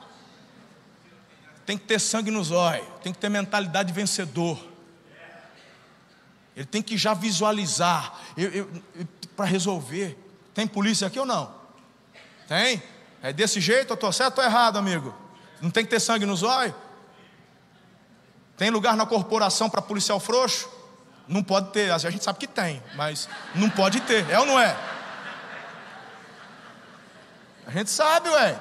[1.71, 4.59] Tem que ter sangue nos olhos, tem que ter mentalidade de vencedor.
[6.57, 8.13] Ele tem que já visualizar
[9.37, 10.19] para resolver.
[10.53, 11.55] Tem polícia aqui ou não?
[12.49, 12.83] Tem?
[13.23, 13.93] É desse jeito?
[13.93, 15.15] Eu estou certo ou errado, amigo?
[15.61, 16.75] Não tem que ter sangue nos olhos?
[18.57, 20.69] Tem lugar na corporação para policial frouxo?
[21.29, 24.59] Não pode ter, a gente sabe que tem, mas não pode ter, é ou não
[24.59, 24.77] é?
[27.65, 28.61] A gente sabe, ué.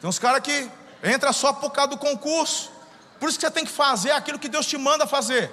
[0.00, 0.70] Tem uns caras que
[1.04, 2.72] entra só por causa do concurso.
[3.20, 5.52] Por isso que você tem que fazer aquilo que Deus te manda fazer.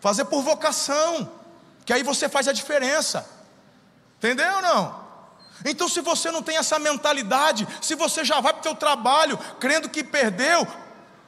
[0.00, 1.32] Fazer por vocação.
[1.86, 3.26] Que aí você faz a diferença.
[4.18, 5.08] Entendeu ou não?
[5.64, 9.38] Então, se você não tem essa mentalidade, se você já vai para o teu trabalho
[9.58, 10.66] crendo que perdeu,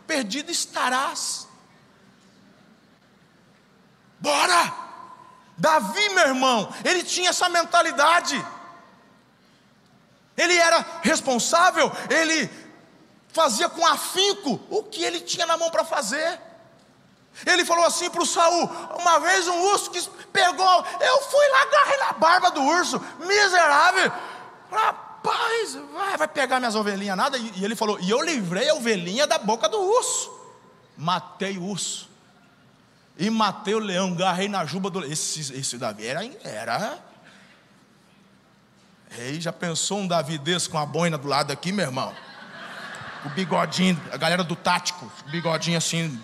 [0.07, 1.49] perdido estarás.
[4.19, 4.91] Bora!
[5.57, 8.45] Davi, meu irmão, ele tinha essa mentalidade.
[10.37, 12.49] Ele era responsável, ele
[13.33, 16.41] fazia com afinco o que ele tinha na mão para fazer.
[17.47, 21.63] Ele falou assim para o Saul: uma vez um urso que pegou, eu fui lá,
[21.63, 24.13] agarrei na barba do urso, miserável.
[24.71, 27.39] Rapaz, vai, vai pegar minhas ovelhinhas, nada.
[27.39, 30.31] E, ele falou: e eu livrei a ovelhinha da boca do urso.
[30.97, 32.11] Matei o urso.
[33.17, 36.99] E matei o leão, agarrei na juba do esse, esse Davi era, era
[39.11, 42.15] Rei, já pensou um Davi desse com a boina do lado aqui, meu irmão?
[43.25, 46.21] O bigodinho, a galera do tático, bigodinho assim.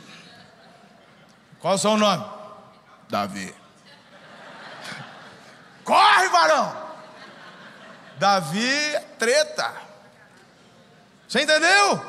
[1.61, 2.25] Qual é o seu nome?
[3.09, 3.55] Davi.
[5.85, 6.87] Corre, varão!
[8.19, 9.73] Davi, é treta.
[11.29, 12.01] Você entendeu?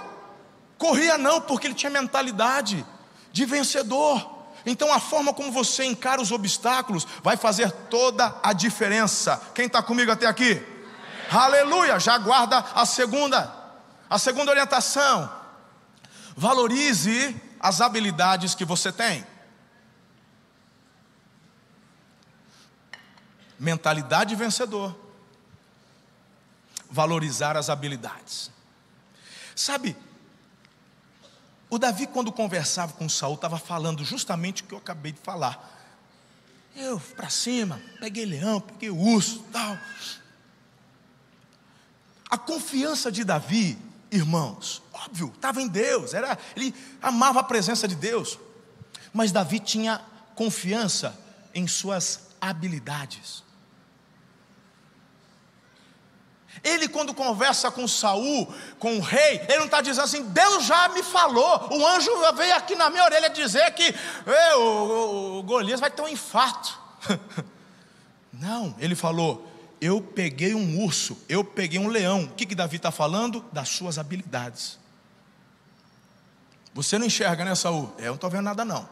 [0.78, 2.86] Corria não, porque ele tinha mentalidade
[3.32, 4.36] de vencedor.
[4.66, 9.42] Então a forma como você encara os obstáculos vai fazer toda a diferença.
[9.54, 10.62] Quem está comigo até aqui?
[11.30, 11.60] Amém.
[11.60, 12.00] Aleluia!
[12.00, 13.57] Já guarda a segunda.
[14.10, 15.32] A segunda orientação.
[16.36, 19.26] Valorize as habilidades que você tem.
[23.60, 24.96] Mentalidade vencedor.
[26.90, 28.52] Valorizar as habilidades.
[29.56, 29.98] Sabe,
[31.70, 35.76] o Davi, quando conversava com Saul, estava falando justamente o que eu acabei de falar.
[36.76, 39.78] Eu para cima, peguei leão, peguei urso, tal.
[42.30, 43.78] A confiança de Davi,
[44.12, 48.40] irmãos, óbvio, estava em Deus, era, ele amava a presença de Deus.
[49.14, 50.02] Mas Davi tinha
[50.36, 51.18] confiança
[51.54, 53.44] em suas habilidades.
[56.64, 60.90] Ele, quando conversa com Saul, com o rei, ele não está dizendo assim, Deus já
[60.90, 63.94] me falou, o anjo veio aqui na minha orelha dizer que
[64.56, 66.80] o, o, o Golias vai ter um infarto.
[68.34, 69.48] não, ele falou,
[69.80, 72.24] eu peguei um urso, eu peguei um leão.
[72.24, 73.44] O que, que Davi está falando?
[73.52, 74.80] Das suas habilidades.
[76.74, 77.94] Você não enxerga, né, Saul?
[77.98, 78.88] É, eu não estou vendo nada, não.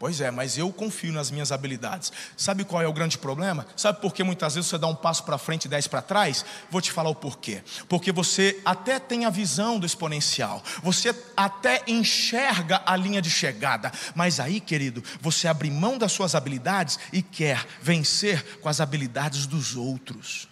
[0.00, 2.10] Pois é, mas eu confio nas minhas habilidades.
[2.34, 3.66] Sabe qual é o grande problema?
[3.76, 6.42] Sabe por que muitas vezes você dá um passo para frente e dez para trás?
[6.70, 7.62] Vou te falar o porquê.
[7.86, 13.92] Porque você até tem a visão do exponencial, você até enxerga a linha de chegada,
[14.14, 19.46] mas aí, querido, você abre mão das suas habilidades e quer vencer com as habilidades
[19.46, 20.48] dos outros.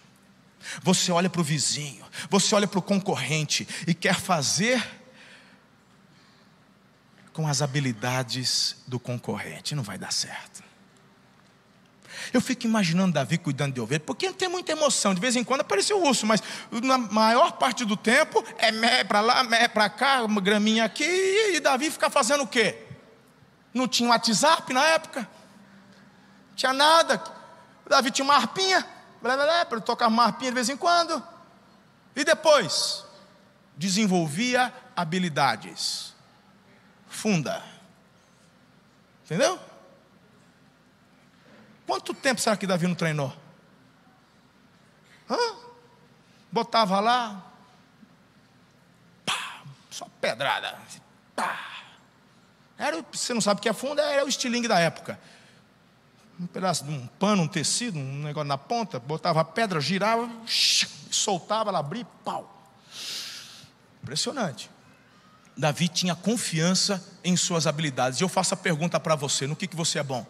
[0.83, 4.98] Você olha para o vizinho, você olha para o concorrente e quer fazer
[7.39, 9.73] com as habilidades do concorrente.
[9.73, 10.61] Não vai dar certo.
[12.33, 15.13] Eu fico imaginando Davi cuidando de ovelha, porque não tem muita emoção.
[15.13, 16.43] De vez em quando aparece o urso, mas
[16.83, 21.05] na maior parte do tempo é mé para lá, mé para cá, uma graminha aqui,
[21.05, 22.83] e Davi fica fazendo o quê?
[23.73, 27.23] Não tinha WhatsApp na época, não tinha nada.
[27.87, 28.85] Davi tinha uma harpinha,
[29.21, 31.23] para tocar uma harpinha de vez em quando.
[32.17, 33.05] E depois,
[33.77, 36.18] desenvolvia habilidades
[37.19, 37.61] funda.
[39.25, 39.59] Entendeu?
[41.85, 43.35] Quanto tempo será que Davi não treinou?
[45.29, 45.37] Hã?
[46.51, 47.45] Botava lá,
[49.25, 50.79] pá, só pedrada,
[51.35, 51.59] pá.
[52.77, 55.19] Era, você não sabe o que é funda, era o estilingue da época.
[56.39, 60.27] um pedaço de um pano, um tecido, um negócio na ponta, botava a pedra, girava,
[60.47, 62.71] soltava, ela abria, pau.
[64.01, 64.71] Impressionante.
[65.59, 68.21] Davi tinha confiança em suas habilidades.
[68.21, 70.25] E eu faço a pergunta para você: no que, que você é bom?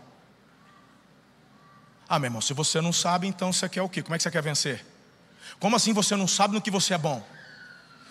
[2.08, 4.02] Ah, meu irmão, se você não sabe, então você quer o quê?
[4.02, 4.84] Como é que você quer vencer?
[5.60, 7.24] Como assim você não sabe no que você é bom?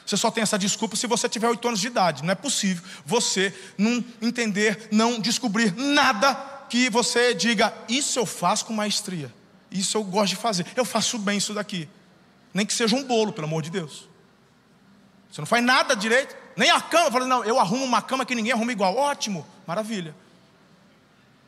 [0.07, 2.23] Você só tem essa desculpa se você tiver oito anos de idade.
[2.23, 6.35] Não é possível você não entender, não descobrir nada
[6.71, 9.35] que você diga, isso eu faço com maestria.
[9.73, 10.67] Isso eu gosto de fazer.
[10.77, 11.89] Eu faço bem isso daqui.
[12.55, 14.09] Nem que seja um bolo, pelo amor de Deus.
[15.31, 17.07] Você não faz nada direito, nem a cama.
[17.07, 18.97] Eu falei, não, eu arrumo uma cama que ninguém arruma igual.
[18.97, 20.15] Ótimo, maravilha.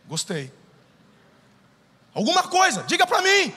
[0.07, 0.53] Gostei.
[2.15, 3.53] Alguma coisa, diga para mim.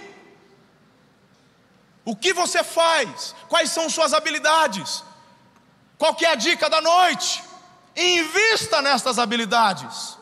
[2.03, 3.35] O que você faz?
[3.47, 5.03] Quais são suas habilidades?
[5.97, 7.43] Qual é a dica da noite?
[7.95, 10.17] Invista nestas habilidades.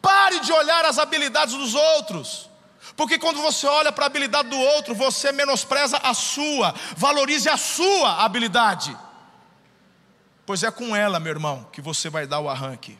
[0.00, 2.48] Pare de olhar as habilidades dos outros.
[2.96, 7.56] Porque quando você olha para a habilidade do outro, você menospreza a sua, valorize a
[7.56, 8.96] sua habilidade.
[10.50, 12.98] Pois é com ela, meu irmão, que você vai dar o arranque.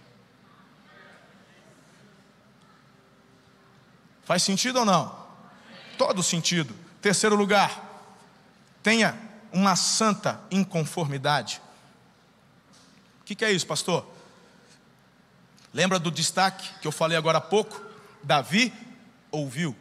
[4.23, 5.27] Faz sentido ou não?
[5.99, 6.73] Todo sentido.
[7.03, 8.07] Terceiro lugar,
[8.85, 9.19] tenha
[9.53, 11.61] uma santa inconformidade.
[13.21, 14.09] O que, que é isso, pastor?
[15.75, 17.83] Lembra do destaque que eu falei agora há pouco?
[18.23, 18.73] Davi
[19.29, 19.77] ouviu.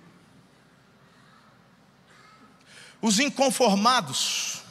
[3.00, 4.64] Os inconformados,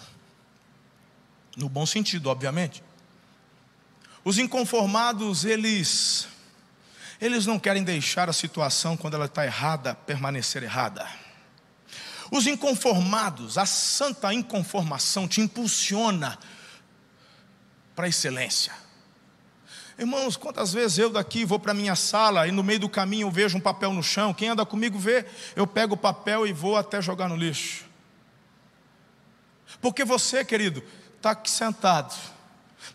[1.57, 2.88] no bom sentido, obviamente.
[4.29, 6.29] Os inconformados, eles
[7.19, 11.09] eles não querem deixar a situação quando ela está errada permanecer errada.
[12.31, 16.38] Os inconformados, a santa inconformação te impulsiona
[17.97, 18.75] para a excelência.
[19.99, 23.31] Irmãos, quantas vezes eu daqui vou para minha sala e no meio do caminho eu
[23.31, 25.25] vejo um papel no chão, quem anda comigo vê,
[25.57, 27.87] eu pego o papel e vou até jogar no lixo.
[29.81, 30.85] Porque você, querido,
[31.17, 32.14] está aqui sentado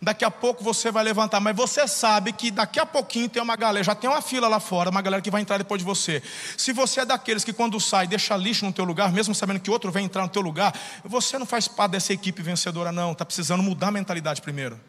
[0.03, 3.55] Daqui a pouco você vai levantar, mas você sabe que daqui a pouquinho tem uma
[3.55, 6.21] galera, já tem uma fila lá fora, uma galera que vai entrar depois de você.
[6.57, 9.71] Se você é daqueles que quando sai deixa lixo no teu lugar, mesmo sabendo que
[9.71, 13.23] outro vai entrar no teu lugar, você não faz parte dessa equipe vencedora não, está
[13.23, 14.79] precisando mudar a mentalidade primeiro.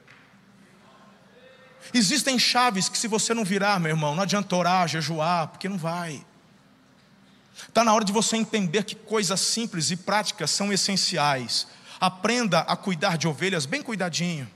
[1.92, 5.78] Existem chaves que se você não virar, meu irmão, não adianta orar, jejuar, porque não
[5.78, 6.24] vai.
[7.68, 11.68] Está na hora de você entender que coisas simples e práticas são essenciais.
[12.00, 14.50] Aprenda a cuidar de ovelhas bem cuidadinho.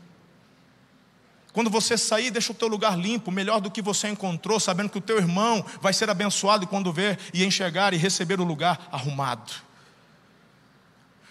[1.52, 4.98] Quando você sair, deixa o teu lugar limpo, melhor do que você encontrou, sabendo que
[4.98, 9.68] o teu irmão vai ser abençoado quando ver e enxergar e receber o lugar arrumado.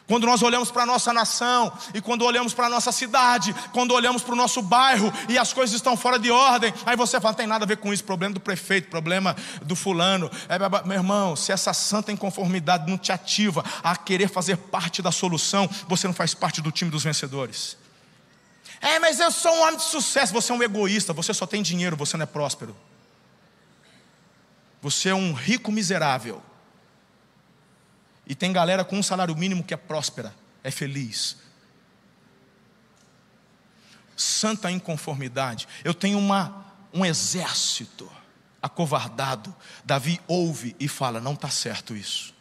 [0.07, 3.93] Quando nós olhamos para a nossa nação, e quando olhamos para a nossa cidade, quando
[3.93, 7.33] olhamos para o nosso bairro e as coisas estão fora de ordem, aí você fala:
[7.33, 10.31] não tem nada a ver com isso, problema do prefeito, problema do fulano.
[10.47, 15.11] É, meu irmão, se essa santa inconformidade não te ativa a querer fazer parte da
[15.11, 17.75] solução, você não faz parte do time dos vencedores.
[18.79, 20.33] É, mas eu sou um homem de sucesso.
[20.33, 22.75] Você é um egoísta, você só tem dinheiro, você não é próspero.
[24.81, 26.41] Você é um rico miserável.
[28.25, 31.37] E tem galera com um salário mínimo que é próspera, é feliz.
[34.15, 35.67] Santa inconformidade.
[35.83, 38.11] Eu tenho uma, um exército
[38.61, 39.55] acovardado.
[39.85, 42.36] Davi ouve e fala: não está certo isso.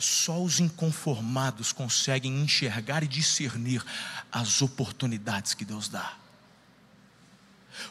[0.00, 3.84] Só os inconformados conseguem enxergar e discernir
[4.32, 6.14] as oportunidades que Deus dá.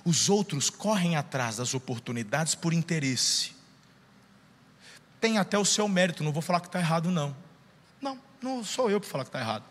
[0.04, 3.56] Os outros correm atrás das oportunidades por interesse.
[5.22, 7.36] Tem até o seu mérito, não vou falar que está errado, não.
[8.02, 9.69] Não, não sou eu para falar que está errado.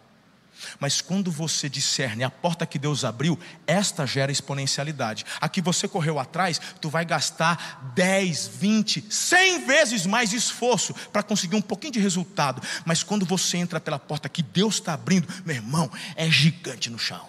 [0.78, 5.24] Mas quando você discerne a porta que Deus abriu, esta gera exponencialidade.
[5.40, 11.56] Aqui você correu atrás, tu vai gastar 10, 20, 100 vezes mais esforço para conseguir
[11.56, 12.62] um pouquinho de resultado.
[12.84, 16.98] Mas quando você entra pela porta que Deus está abrindo, meu irmão, é gigante no
[16.98, 17.28] chão.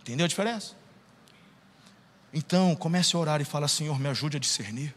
[0.00, 0.74] Entendeu a diferença?
[2.32, 4.94] Então, comece a orar e fala: Senhor, me ajude a discernir.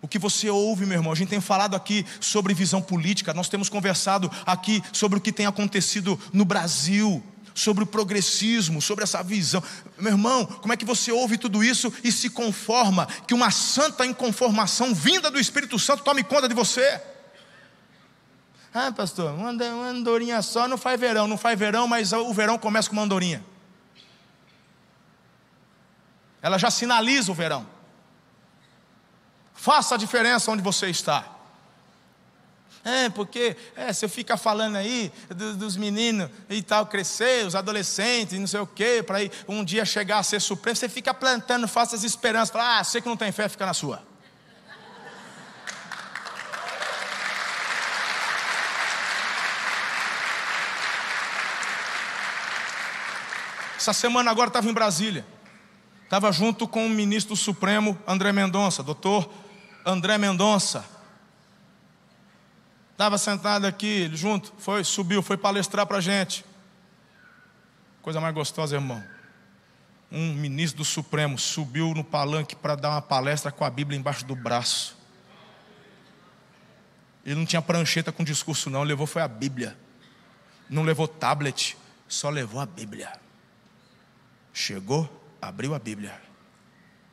[0.00, 3.48] O que você ouve, meu irmão, a gente tem falado aqui sobre visão política, nós
[3.48, 7.22] temos conversado aqui sobre o que tem acontecido no Brasil,
[7.52, 9.62] sobre o progressismo, sobre essa visão.
[9.98, 14.06] Meu irmão, como é que você ouve tudo isso e se conforma que uma santa
[14.06, 17.00] inconformação vinda do Espírito Santo tome conta de você?
[18.72, 22.88] Ah, pastor, uma andorinha só não faz verão, não faz verão, mas o verão começa
[22.88, 23.44] com uma andorinha.
[26.40, 27.77] Ela já sinaliza o verão.
[29.58, 31.24] Faça a diferença onde você está.
[32.84, 38.38] É, porque é, você fica falando aí dos, dos meninos e tal, crescer, os adolescentes,
[38.38, 42.04] não sei o quê, para um dia chegar a ser supremo, você fica plantando falsas
[42.04, 42.50] esperanças.
[42.50, 44.00] Fala, ah, você que não tem fé, fica na sua.
[53.76, 55.26] Essa semana agora estava em Brasília.
[56.04, 59.28] Estava junto com o ministro Supremo André Mendonça, doutor
[59.88, 60.84] André Mendonça.
[62.92, 66.44] Estava sentado aqui, junto, foi, subiu, foi palestrar para a gente.
[68.02, 69.02] Coisa mais gostosa, irmão.
[70.12, 74.26] Um ministro do Supremo subiu no palanque para dar uma palestra com a Bíblia embaixo
[74.26, 74.94] do braço.
[77.24, 79.74] Ele não tinha prancheta com discurso, não, levou foi a Bíblia.
[80.68, 83.10] Não levou tablet, só levou a Bíblia.
[84.52, 85.08] Chegou,
[85.40, 86.27] abriu a Bíblia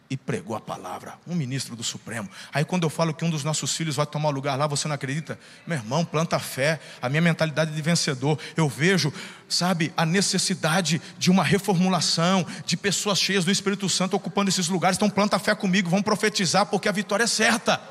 [0.10, 1.16] e pregou a palavra.
[1.28, 2.30] Um ministro do Supremo.
[2.54, 4.96] Aí quando eu falo que um dos nossos filhos vai tomar lugar lá, você não
[4.96, 5.40] acredita?
[5.66, 6.80] Meu irmão, planta fé.
[7.02, 8.38] A minha mentalidade de vencedor.
[8.56, 9.12] Eu vejo,
[9.50, 14.98] sabe, a necessidade de uma reformulação, de pessoas cheias do Espírito Santo ocupando esses lugares.
[14.98, 17.82] Então planta fé comigo, vamos profetizar porque a vitória é certa.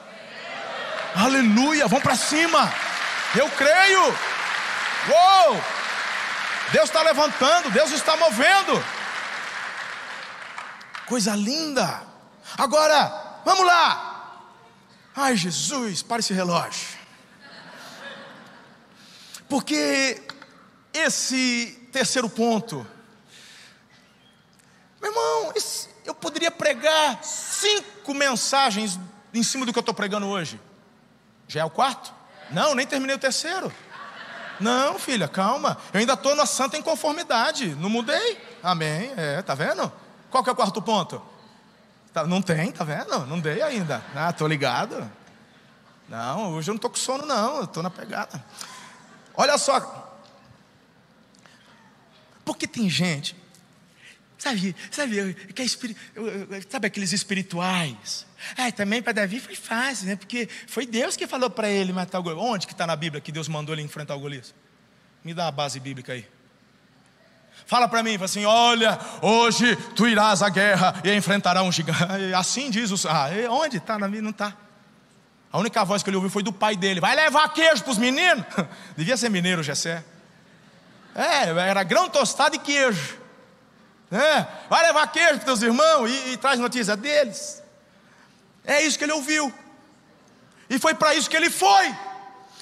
[1.15, 2.73] Aleluia, vamos para cima.
[3.37, 4.01] Eu creio.
[5.09, 5.61] Uou!
[6.73, 8.83] Deus está levantando, Deus está movendo.
[11.07, 12.03] Coisa linda.
[12.57, 14.41] Agora, vamos lá.
[15.15, 16.99] Ai, Jesus, para esse relógio.
[19.49, 20.23] Porque
[20.93, 22.87] esse terceiro ponto,
[25.01, 25.53] meu irmão,
[26.05, 28.99] eu poderia pregar cinco mensagens
[29.33, 30.61] em cima do que eu estou pregando hoje.
[31.47, 32.13] Já é o quarto?
[32.51, 33.73] Não, nem terminei o terceiro.
[34.61, 35.77] Não, filha, calma.
[35.93, 37.75] Eu ainda estou na santa inconformidade.
[37.75, 38.41] Não mudei.
[38.63, 39.13] Amém.
[39.17, 39.93] É, tá vendo?
[40.35, 41.22] Qual que é o quarto ponto?
[42.12, 43.24] Tá, não tem, tá vendo?
[43.24, 44.03] Não dei ainda.
[44.16, 45.09] Ah, tô ligado.
[46.09, 47.61] Não, hoje eu não tô com sono, não.
[47.61, 48.45] Eu tô na pegada.
[49.37, 50.18] Olha só.
[52.45, 53.37] Porque tem gente,
[54.37, 55.66] sabe, sabe, que é
[56.68, 58.26] sabe aqueles espirituais?
[58.57, 60.16] É, também para Davi foi fácil, né?
[60.16, 62.43] Porque foi Deus que falou para ele matar o Golias.
[62.45, 64.53] Onde que está na Bíblia que Deus mandou ele enfrentar o Golias?
[65.22, 66.26] Me dá a base bíblica aí.
[67.67, 72.35] Fala para mim, fala assim: olha, hoje tu irás à guerra e enfrentará um gigante.
[72.35, 73.79] Assim diz o Ah, onde?
[73.79, 73.99] Está?
[73.99, 74.55] Não está.
[75.51, 77.99] A única voz que ele ouviu foi do pai dele: vai levar queijo para os
[77.99, 78.45] meninos?
[78.97, 80.05] Devia ser mineiro, Gessé.
[81.15, 83.19] É, era grão tostado e queijo.
[84.11, 87.63] É, vai levar queijo para teus irmãos e, e traz notícia deles.
[88.65, 89.53] É isso que ele ouviu.
[90.69, 91.95] E foi para isso que ele foi.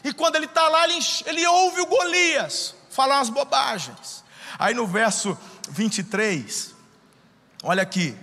[0.05, 4.23] E quando ele está lá, ele, ele ouve o Golias falar umas bobagens.
[4.59, 5.37] Aí no verso
[5.71, 6.75] 23,
[7.63, 8.17] olha aqui,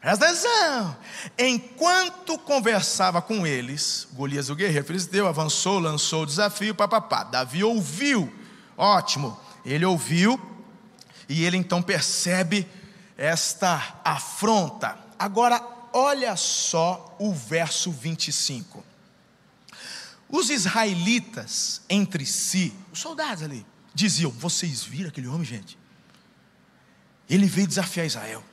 [0.00, 0.96] presta atenção.
[1.38, 7.24] Enquanto conversava com eles, Golias o guerreiro filisteu avançou, lançou o desafio, papapá.
[7.24, 8.32] Davi ouviu,
[8.76, 10.40] ótimo, ele ouviu,
[11.28, 12.66] e ele então percebe
[13.16, 14.98] esta afronta.
[15.18, 18.84] Agora, olha só o verso 25.
[20.28, 25.78] Os israelitas entre si, os soldados ali, diziam: Vocês viram aquele homem, gente?
[27.28, 28.44] Ele veio desafiar Israel.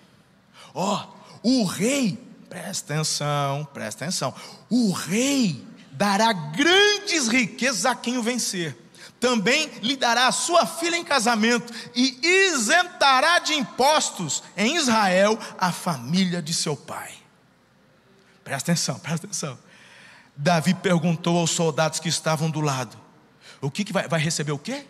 [0.73, 1.07] Ó,
[1.43, 4.33] oh, o rei, presta atenção, presta atenção.
[4.69, 8.77] O rei dará grandes riquezas a quem o vencer.
[9.19, 15.71] Também lhe dará a sua filha em casamento e isentará de impostos em Israel a
[15.71, 17.11] família de seu pai.
[18.43, 19.57] Presta atenção, presta atenção.
[20.35, 22.95] Davi perguntou aos soldados que estavam do lado:
[23.59, 24.85] O que, que vai, vai receber o quê?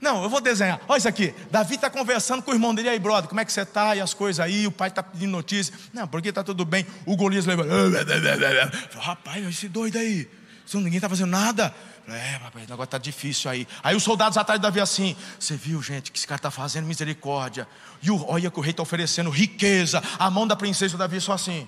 [0.00, 0.80] Não, eu vou desenhar.
[0.86, 1.34] Olha isso aqui.
[1.50, 2.88] Davi está conversando com o irmão dele.
[2.88, 3.96] aí, brother, como é que você está?
[3.96, 4.66] E as coisas aí.
[4.66, 5.74] O pai está pedindo notícia.
[5.92, 6.86] Não, porque está tudo bem.
[7.06, 7.64] O Golias levou.
[9.00, 10.28] Rapaz, esse doido aí.
[10.74, 11.74] Ninguém está fazendo nada.
[12.08, 13.66] É, rapaz, o negócio está difícil aí.
[13.82, 15.16] Aí os soldados atrás de Davi assim.
[15.40, 17.66] Você viu, gente, que esse cara está fazendo misericórdia.
[18.02, 20.02] E o, olha que o rei está oferecendo riqueza.
[20.18, 21.66] A mão da princesa Davi só assim.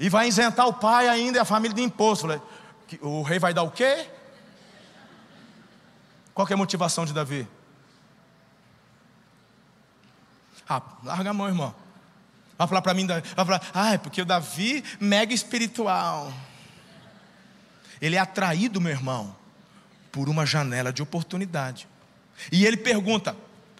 [0.00, 2.42] E vai isentar o pai ainda e a família de imposto.
[3.00, 4.06] O rei vai dar o quê?
[6.36, 7.48] Qual é a motivação de Davi?
[10.68, 11.74] Ah, larga a mão, irmão.
[12.58, 16.30] Vai falar para mim, vai falar, ah, é porque o Davi, mega espiritual.
[18.02, 19.34] Ele é atraído, meu irmão,
[20.12, 21.88] por uma janela de oportunidade.
[22.52, 23.34] E ele pergunta: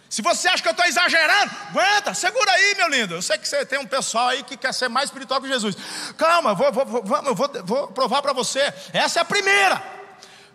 [0.08, 3.16] se você acha que eu estou exagerando, aguenta, segura aí, meu lindo.
[3.16, 5.76] Eu sei que você tem um pessoal aí que quer ser mais espiritual que Jesus.
[6.16, 8.72] Calma, vou, vou, vou, vou, vou provar para você.
[8.94, 9.82] Essa é a primeira.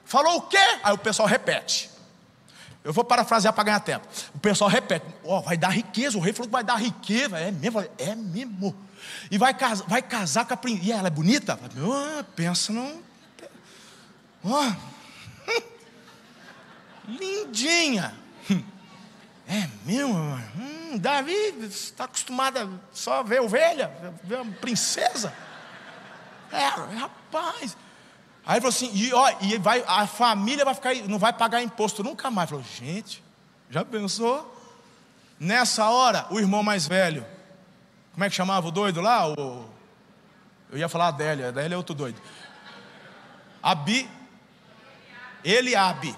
[0.03, 0.57] Falou o quê?
[0.81, 1.90] Aí o pessoal repete.
[2.83, 4.07] Eu vou parafrasear para ganhar tempo.
[4.33, 6.17] O pessoal repete: Ó, oh, vai dar riqueza.
[6.17, 7.37] O rei falou que vai dar riqueza.
[7.37, 7.79] É mesmo?
[7.97, 8.75] É mesmo.
[9.29, 10.87] E vai casar, vai casar com a princesa.
[10.87, 11.59] E ela é bonita?
[11.77, 13.01] Oh, pensa não.
[14.43, 14.71] Oh.
[17.07, 18.15] Lindinha.
[19.47, 20.15] É mesmo?
[20.57, 23.91] Hum, Davi está acostumado a só ver ovelha,
[24.23, 25.33] ver uma princesa.
[26.51, 26.67] É,
[26.97, 27.75] rapaz.
[28.45, 31.61] Aí ele falou assim, e, ó, e vai, a família vai ficar, não vai pagar
[31.61, 32.49] imposto nunca mais.
[32.49, 33.23] Falou, gente,
[33.69, 34.57] já pensou?
[35.39, 37.25] Nessa hora, o irmão mais velho,
[38.13, 39.27] como é que chamava o doido lá?
[39.27, 39.69] O,
[40.71, 42.19] eu ia falar Adélia, Adélia é outro doido.
[43.61, 44.09] Abi,
[45.43, 46.15] Eliabe,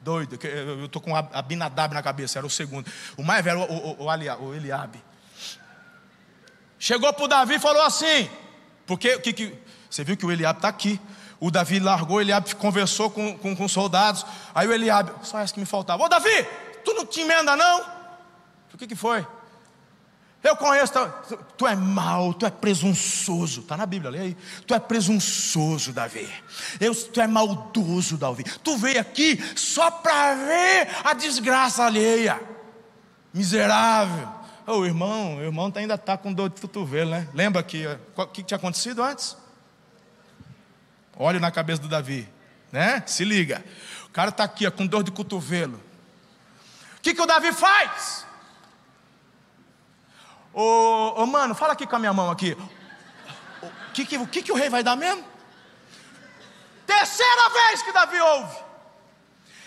[0.00, 2.90] doido, eu estou com Abinadab na cabeça, era o segundo.
[3.16, 5.02] O mais velho, o, o, o, o Eliabe.
[6.78, 8.30] Chegou para o Davi e falou assim,
[8.86, 9.58] porque que, que,
[9.90, 11.00] você viu que o Eliabe está aqui.
[11.40, 14.26] O Davi largou, Eliabe conversou com, com, com soldados.
[14.54, 16.02] Aí o Eliabe, só essa que me faltava.
[16.02, 16.46] Ô Davi,
[16.84, 17.80] tu não te emenda não?
[18.74, 19.26] O que, que foi?
[20.42, 23.60] Eu conheço, tu, tu é mau, tu é presunçoso.
[23.60, 24.36] Está na Bíblia, lê aí.
[24.66, 26.28] Tu é presunçoso, Davi.
[26.80, 28.44] Eu, tu é maldoso, Davi.
[28.44, 32.40] Tu veio aqui só para ver a desgraça alheia.
[33.34, 34.28] Miserável.
[34.66, 37.26] O irmão, o irmão ainda está com dor de cotovelo, né?
[37.34, 37.86] Lembra que
[38.16, 39.36] o que tinha acontecido antes?
[41.20, 42.28] Olha na cabeça do Davi,
[42.70, 43.02] né?
[43.04, 43.64] Se liga.
[44.06, 45.82] O cara está aqui ó, com dor de cotovelo.
[46.96, 48.24] O que, que o Davi faz?
[50.52, 52.56] Ô, ô, mano, fala aqui com a minha mão aqui.
[53.60, 55.24] O que, que, que, que o rei vai dar mesmo?
[56.86, 58.67] Terceira vez que Davi ouve.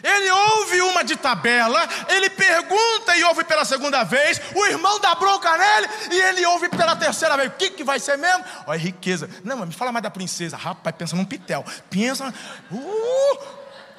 [0.04, 5.14] Ele ouve uma de tabela, ele pergunta e ouve pela segunda vez, o irmão dá
[5.16, 7.50] bronca nele e ele ouve pela terceira vez.
[7.50, 8.44] O que, que vai ser mesmo?
[8.66, 9.30] Olha, riqueza.
[9.44, 10.58] Não, mas me fala mais da princesa.
[10.58, 11.64] Rapaz, pensa num pitel.
[11.90, 12.34] Pensa.
[12.72, 13.36] Uh,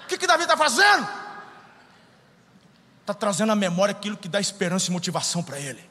[0.05, 1.09] o que, que Davi está fazendo?
[3.01, 5.91] Está trazendo à memória aquilo que dá esperança e motivação para ele.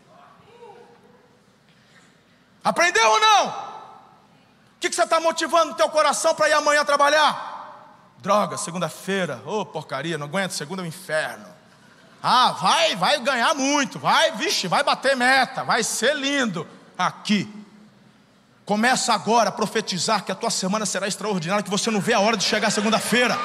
[2.64, 3.48] Aprendeu ou não?
[3.48, 7.51] O que, que você está motivando no teu coração para ir amanhã trabalhar?
[8.22, 11.44] Droga, segunda-feira, ô oh, porcaria, não aguento, segunda é o inferno.
[12.22, 16.68] Ah, vai, vai ganhar muito, vai, vixe, vai bater meta, vai ser lindo.
[16.96, 17.52] Aqui.
[18.64, 22.20] Começa agora a profetizar que a tua semana será extraordinária, que você não vê a
[22.20, 23.36] hora de chegar segunda-feira.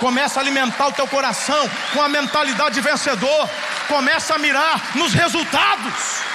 [0.00, 3.48] Começa a alimentar o teu coração com a mentalidade de vencedor.
[3.86, 6.31] Começa a mirar nos resultados.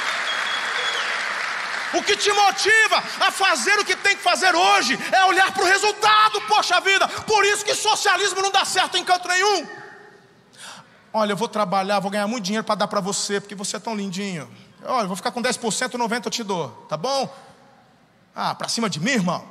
[1.93, 5.63] O que te motiva a fazer o que tem que fazer hoje é olhar para
[5.63, 7.07] o resultado, poxa vida.
[7.07, 9.67] Por isso que socialismo não dá certo em canto nenhum.
[11.13, 13.79] Olha, eu vou trabalhar, vou ganhar muito dinheiro para dar para você, porque você é
[13.79, 14.49] tão lindinho.
[14.83, 17.33] Olha, eu vou ficar com 10%, 90% eu te dou, tá bom?
[18.35, 19.43] Ah, para cima de mim, irmão.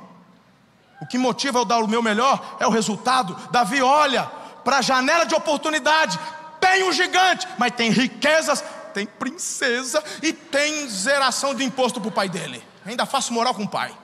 [1.01, 3.35] O que motiva eu dar o meu melhor é o resultado.
[3.51, 4.23] Davi olha
[4.63, 6.19] para a janela de oportunidade.
[6.59, 8.63] Tem um gigante, mas tem riquezas
[8.97, 12.63] tem princesa e tem zeração de imposto para o pai dele.
[12.83, 13.95] Ainda faço moral com o pai.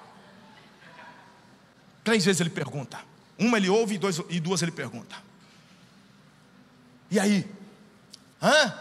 [2.04, 3.00] Três vezes ele pergunta.
[3.40, 5.16] Uma ele ouve e, dois, e duas ele pergunta.
[7.10, 7.50] E aí?
[8.40, 8.74] Hã?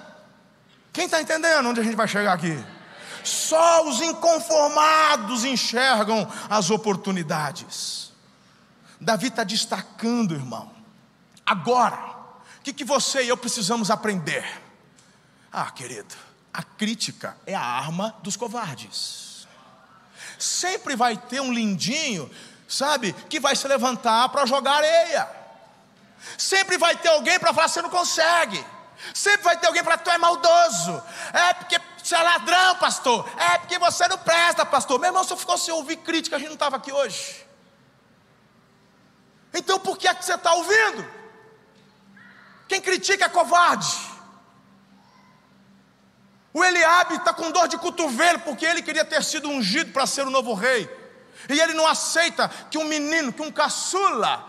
[0.92, 2.62] Quem está entendendo onde a gente vai chegar aqui?
[3.24, 8.12] Só os inconformados enxergam as oportunidades.
[9.00, 10.70] Davi está destacando, irmão.
[11.46, 11.96] Agora,
[12.58, 14.61] o que, que você e eu precisamos aprender?
[15.52, 16.14] Ah, querido,
[16.52, 19.46] a crítica é a arma dos covardes.
[20.38, 22.30] Sempre vai ter um lindinho,
[22.66, 25.28] sabe, que vai se levantar para jogar areia.
[26.38, 28.64] Sempre vai ter alguém para falar: você não consegue.
[29.12, 31.02] Sempre vai ter alguém para tu é maldoso.
[31.32, 33.28] É porque você é ladrão, pastor.
[33.36, 34.98] É porque você não presta, pastor.
[34.98, 37.44] Meu irmão, se eu fosse ouvir crítica, a gente não estava aqui hoje.
[39.52, 41.06] Então por que é que você está ouvindo?
[42.68, 44.11] Quem critica é covarde.
[46.54, 50.26] O Eliabe está com dor de cotovelo porque ele queria ter sido ungido para ser
[50.26, 50.88] o novo rei.
[51.48, 54.46] E ele não aceita que um menino, que um caçula,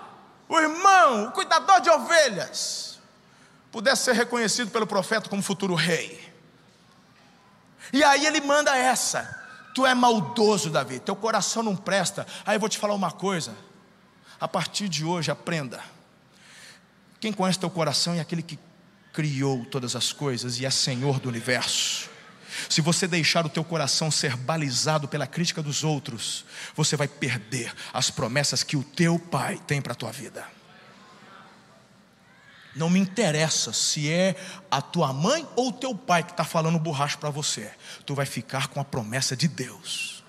[0.50, 3.00] o irmão, o cuidador de ovelhas,
[3.72, 6.34] pudesse ser reconhecido pelo profeta como futuro rei.
[7.92, 9.42] E aí ele manda essa:
[9.74, 12.28] Tu é maldoso, Davi, teu coração não presta.
[12.46, 13.56] Aí eu vou te falar uma coisa.
[14.40, 15.82] A partir de hoje, aprenda.
[17.20, 18.60] Quem conhece teu coração é aquele que
[19.14, 22.10] criou todas as coisas e é Senhor do universo.
[22.70, 26.46] Se você deixar o teu coração ser balizado pela crítica dos outros,
[26.76, 30.46] você vai perder as promessas que o teu pai tem para a tua vida.
[32.76, 34.36] Não me interessa se é
[34.70, 37.72] a tua mãe ou o teu pai que está falando borracho para você.
[38.06, 40.24] Tu vai ficar com a promessa de Deus.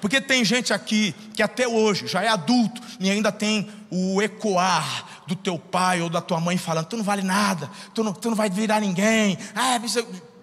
[0.00, 5.19] Porque tem gente aqui que até hoje já é adulto e ainda tem o ecoar
[5.30, 8.28] do teu pai ou da tua mãe falando: tu não vale nada, tu não, tu
[8.28, 9.38] não vai virar ninguém.
[9.54, 9.78] Ah,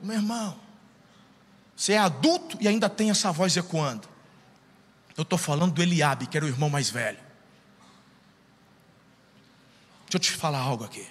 [0.01, 0.57] meu irmão,
[1.75, 4.07] você é adulto e ainda tem essa voz ecoando.
[5.17, 7.19] Eu estou falando do Eliabe, que era o irmão mais velho.
[10.05, 11.05] Deixa eu te falar algo aqui.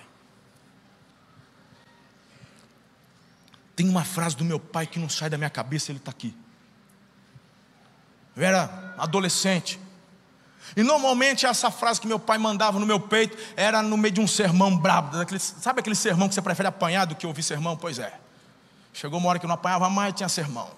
[3.74, 6.35] Tem uma frase do meu pai que não sai da minha cabeça, ele está aqui.
[8.35, 9.79] Eu era adolescente.
[10.75, 14.21] E normalmente essa frase que meu pai mandava no meu peito era no meio de
[14.21, 15.17] um sermão brabo.
[15.17, 17.77] Daquele, sabe aquele sermão que você prefere apanhar do que ouvir sermão?
[17.77, 18.19] Pois é.
[18.93, 20.71] Chegou uma hora que eu não apanhava mais tinha sermão.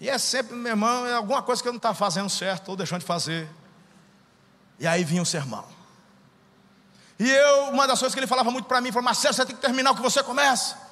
[0.00, 2.76] E é sempre, meu irmão, é alguma coisa que eu não estava fazendo certo ou
[2.76, 3.48] deixando de fazer.
[4.78, 5.64] E aí vinha o sermão.
[7.18, 9.56] E eu, uma das coisas que ele falava muito para mim, falou, Marcelo, você tem
[9.56, 10.87] que terminar o que você começa.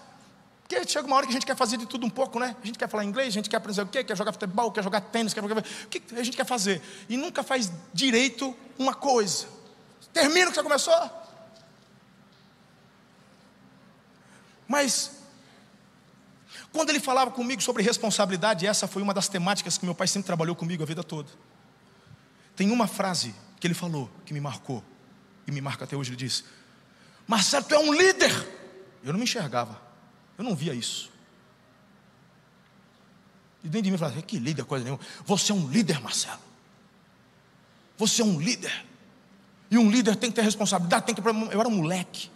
[0.66, 2.56] Porque chega uma hora que a gente quer fazer de tudo um pouco, né?
[2.60, 4.02] A gente quer falar inglês, a gente quer aprender o quê?
[4.02, 5.60] Quer jogar futebol, quer jogar tênis, quer jogar...
[5.60, 6.82] O que a gente quer fazer?
[7.08, 9.46] E nunca faz direito uma coisa.
[10.12, 11.10] Termina o que você começou.
[14.66, 15.12] Mas,
[16.72, 20.26] quando ele falava comigo sobre responsabilidade, essa foi uma das temáticas que meu pai sempre
[20.26, 21.30] trabalhou comigo a vida toda.
[22.56, 24.82] Tem uma frase que ele falou que me marcou,
[25.46, 26.10] e me marca até hoje.
[26.10, 26.44] Ele disse:
[27.24, 28.32] Marcelo, tu é um líder.
[29.04, 29.85] Eu não me enxergava.
[30.36, 31.10] Eu não via isso.
[33.64, 35.02] E dentro de mim falava, que líder, coisa nenhuma.
[35.24, 36.40] Você é um líder, Marcelo.
[37.96, 38.84] Você é um líder.
[39.70, 41.20] E um líder tem que ter responsabilidade, tem que.
[41.20, 42.30] Eu era um moleque.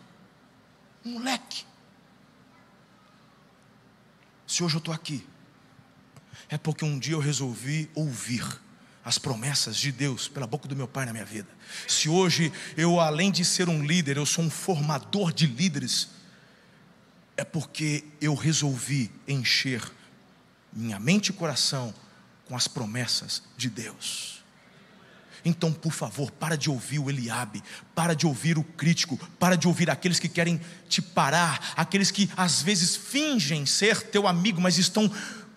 [1.05, 1.65] Um moleque.
[4.47, 5.25] Se hoje eu estou aqui,
[6.49, 8.45] é porque um dia eu resolvi ouvir
[9.05, 11.49] as promessas de Deus pela boca do meu pai na minha vida.
[11.87, 16.09] Se hoje eu, além de ser um líder, eu sou um formador de líderes,
[17.41, 19.83] é porque eu resolvi encher
[20.71, 21.95] minha mente e coração
[22.47, 24.45] com as promessas de Deus.
[25.43, 27.63] Então, por favor, para de ouvir o Eliabe,
[27.95, 32.31] para de ouvir o crítico, para de ouvir aqueles que querem te parar, aqueles que
[32.37, 35.11] às vezes fingem ser teu amigo, mas estão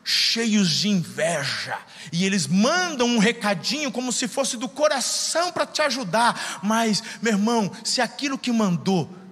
[0.05, 1.77] cheios de inveja,
[2.13, 7.33] e eles mandam um recadinho como se fosse do coração para te ajudar, mas, meu
[7.33, 9.22] irmão, se aquilo que mandou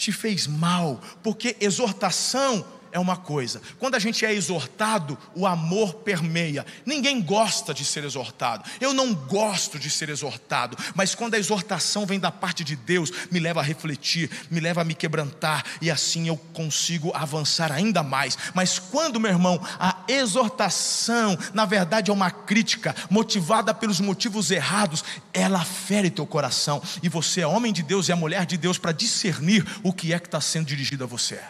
[0.00, 3.60] te fez mal, porque exortação é uma coisa.
[3.78, 6.64] Quando a gente é exortado, o amor permeia.
[6.84, 8.64] Ninguém gosta de ser exortado.
[8.80, 13.12] Eu não gosto de ser exortado, mas quando a exortação vem da parte de Deus,
[13.30, 18.02] me leva a refletir, me leva a me quebrantar e assim eu consigo avançar ainda
[18.02, 18.36] mais.
[18.54, 25.04] Mas quando, meu irmão, a exortação, na verdade, é uma crítica motivada pelos motivos errados,
[25.32, 28.78] ela fere teu coração e você é homem de Deus e é mulher de Deus
[28.78, 31.40] para discernir o que é que está sendo dirigido a você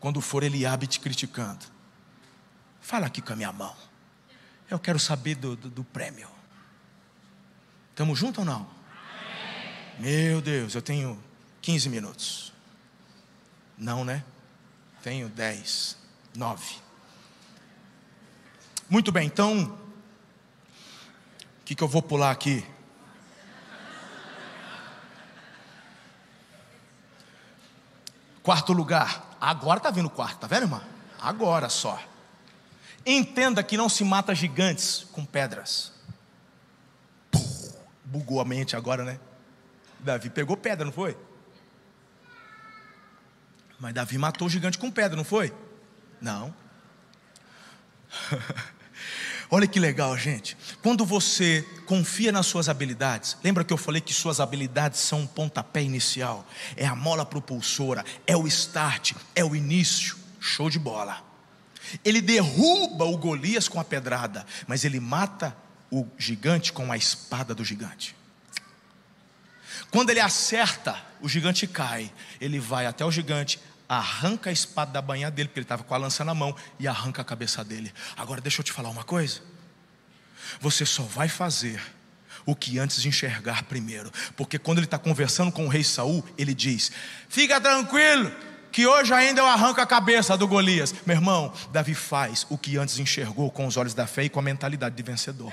[0.00, 1.64] quando for Eliabe te criticando,
[2.80, 3.74] fala aqui com a minha mão.
[4.70, 6.28] Eu quero saber do, do, do prêmio.
[7.90, 8.68] Estamos juntos ou não?
[9.98, 11.20] Meu Deus, eu tenho
[11.60, 12.52] 15 minutos.
[13.76, 14.24] Não, né?
[15.02, 15.96] Tenho 10,
[16.34, 16.76] 9.
[18.88, 19.64] Muito bem, então,
[21.60, 22.64] o que, que eu vou pular aqui?
[28.48, 30.82] Quarto lugar, Agora está vindo o quarto, tá vendo, irmã?
[31.20, 32.02] Agora só.
[33.04, 35.92] Entenda que não se mata gigantes com pedras.
[38.02, 39.20] Bugou a mente agora, né?
[40.00, 41.14] Davi pegou pedra, não foi?
[43.78, 45.54] Mas Davi matou o gigante com pedra, não foi?
[46.18, 46.54] Não.
[49.50, 50.56] Olha que legal, gente.
[50.82, 55.26] Quando você confia nas suas habilidades, lembra que eu falei que suas habilidades são um
[55.26, 56.46] pontapé inicial,
[56.76, 60.16] é a mola propulsora, é o start, é o início.
[60.38, 61.22] Show de bola.
[62.04, 65.56] Ele derruba o Golias com a pedrada, mas ele mata
[65.90, 68.14] o gigante com a espada do gigante.
[69.90, 72.12] Quando ele acerta, o gigante cai.
[72.40, 73.58] Ele vai até o gigante,
[73.88, 76.86] arranca a espada da banha dele, porque ele estava com a lança na mão, e
[76.86, 77.92] arranca a cabeça dele.
[78.16, 79.40] Agora deixa eu te falar uma coisa.
[80.60, 81.80] Você só vai fazer
[82.44, 86.24] o que antes de enxergar primeiro, porque quando ele está conversando com o rei Saul,
[86.36, 86.90] ele diz:
[87.28, 88.32] Fica tranquilo,
[88.72, 90.94] que hoje ainda eu arranco a cabeça do Golias.
[91.04, 94.40] Meu irmão, Davi faz o que antes enxergou com os olhos da fé e com
[94.40, 95.52] a mentalidade de vencedor.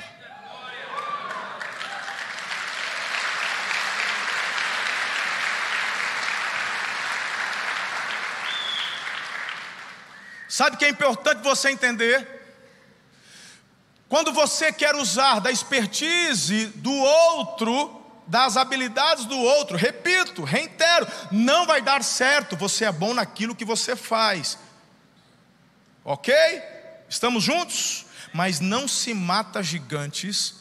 [10.56, 12.26] Sabe que é importante você entender?
[14.08, 21.66] Quando você quer usar da expertise do outro, das habilidades do outro, repito, reitero, não
[21.66, 22.56] vai dar certo.
[22.56, 24.58] Você é bom naquilo que você faz.
[26.06, 26.34] Ok?
[27.10, 28.06] Estamos juntos?
[28.32, 30.56] Mas não se mata gigantes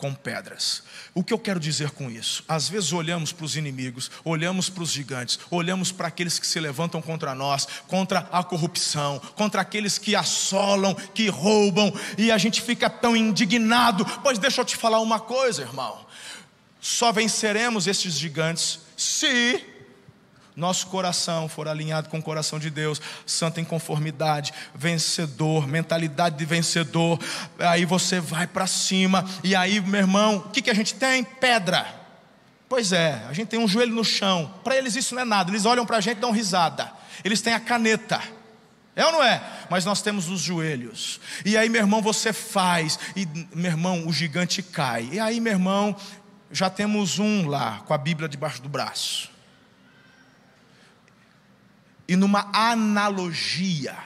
[0.00, 0.82] com pedras.
[1.14, 2.42] O que eu quero dizer com isso?
[2.48, 6.58] Às vezes olhamos para os inimigos, olhamos para os gigantes, olhamos para aqueles que se
[6.58, 12.62] levantam contra nós, contra a corrupção, contra aqueles que assolam, que roubam, e a gente
[12.62, 14.06] fica tão indignado.
[14.22, 16.06] Pois deixa eu te falar uma coisa, irmão.
[16.80, 19.62] Só venceremos esses gigantes se
[20.60, 26.44] nosso coração for alinhado com o coração de Deus, santo em conformidade, vencedor, mentalidade de
[26.44, 27.18] vencedor,
[27.58, 31.24] aí você vai para cima, e aí, meu irmão, o que, que a gente tem?
[31.24, 31.86] Pedra.
[32.68, 35.50] Pois é, a gente tem um joelho no chão, para eles isso não é nada,
[35.50, 36.92] eles olham para a gente e dão risada,
[37.24, 38.20] eles têm a caneta.
[38.94, 39.42] É ou não é?
[39.70, 41.20] Mas nós temos os joelhos.
[41.44, 42.98] E aí, meu irmão, você faz.
[43.16, 45.08] E, meu irmão, o gigante cai.
[45.12, 45.96] E aí, meu irmão,
[46.50, 49.30] já temos um lá com a Bíblia debaixo do braço.
[52.10, 53.96] E numa analogia,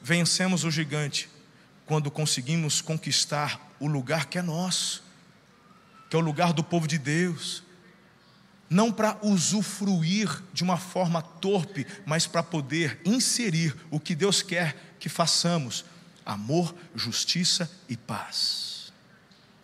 [0.00, 1.28] vencemos o gigante
[1.84, 5.02] quando conseguimos conquistar o lugar que é nosso,
[6.08, 7.64] que é o lugar do povo de Deus.
[8.70, 14.94] Não para usufruir de uma forma torpe, mas para poder inserir o que Deus quer
[15.00, 15.84] que façamos:
[16.24, 18.92] amor, justiça e paz.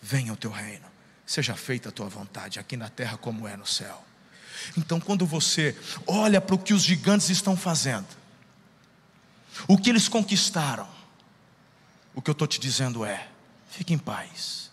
[0.03, 0.86] Venha o teu reino,
[1.24, 4.05] seja feita a tua vontade, aqui na terra como é no céu.
[4.76, 5.76] Então, quando você
[6.07, 8.07] olha para o que os gigantes estão fazendo,
[9.66, 10.88] o que eles conquistaram,
[12.14, 13.28] o que eu estou te dizendo é:
[13.70, 14.70] fique em paz,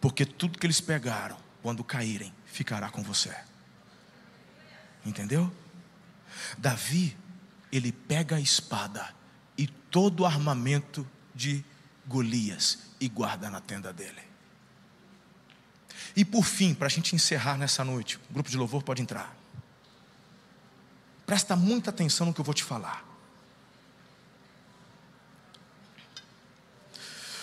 [0.00, 3.34] porque tudo que eles pegaram, quando caírem, ficará com você.
[5.04, 5.52] Entendeu?
[6.58, 7.16] Davi,
[7.70, 9.14] ele pega a espada
[9.56, 11.64] e todo o armamento de
[12.06, 14.25] Golias e guarda na tenda dele.
[16.16, 19.36] E por fim, para a gente encerrar nessa noite, o grupo de louvor pode entrar.
[21.26, 23.04] Presta muita atenção no que eu vou te falar.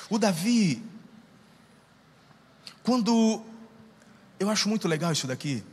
[0.09, 0.83] O Davi,
[2.81, 3.45] quando.
[4.39, 5.63] Eu acho muito legal isso daqui.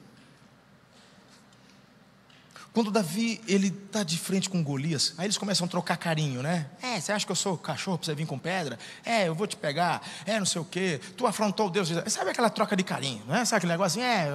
[2.81, 6.67] Quando Davi ele está de frente com Golias, aí eles começam a trocar carinho, né?
[6.81, 8.79] É, você acha que eu sou cachorro para você vir com pedra?
[9.05, 10.01] É, eu vou te pegar.
[10.25, 10.99] É, não sei o quê.
[11.15, 11.91] Tu afrontou o Deus.
[12.07, 13.45] Sabe aquela troca de carinho, né?
[13.45, 14.11] Sabe aquele negócio assim?
[14.11, 14.35] É,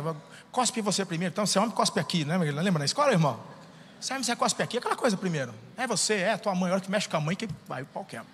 [0.51, 1.31] cospe você primeiro.
[1.31, 2.37] Então, você é homem, cospe aqui, né?
[2.37, 3.39] Lembra na escola, irmão?
[3.99, 5.51] Você é você cospe aqui, aquela coisa primeiro.
[5.75, 7.87] É você, é tua mãe, a hora que mexe com a mãe, que vai o
[7.87, 8.27] pau quebra.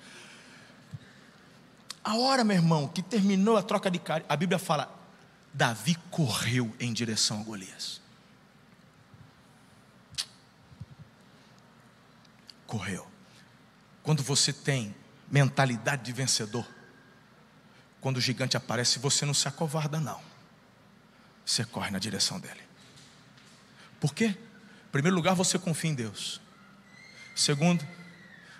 [2.04, 4.94] A hora, meu irmão, que terminou a troca de carinho, a Bíblia fala:
[5.54, 8.01] Davi correu em direção a Golias.
[12.72, 13.06] Correu.
[14.02, 14.96] Quando você tem
[15.30, 16.66] mentalidade de vencedor,
[18.00, 20.22] quando o gigante aparece, você não se acovarda, não.
[21.46, 22.62] Você corre na direção dele.
[24.00, 24.38] Por quê?
[24.88, 26.40] Em primeiro lugar, você confia em Deus.
[27.36, 27.86] Segundo,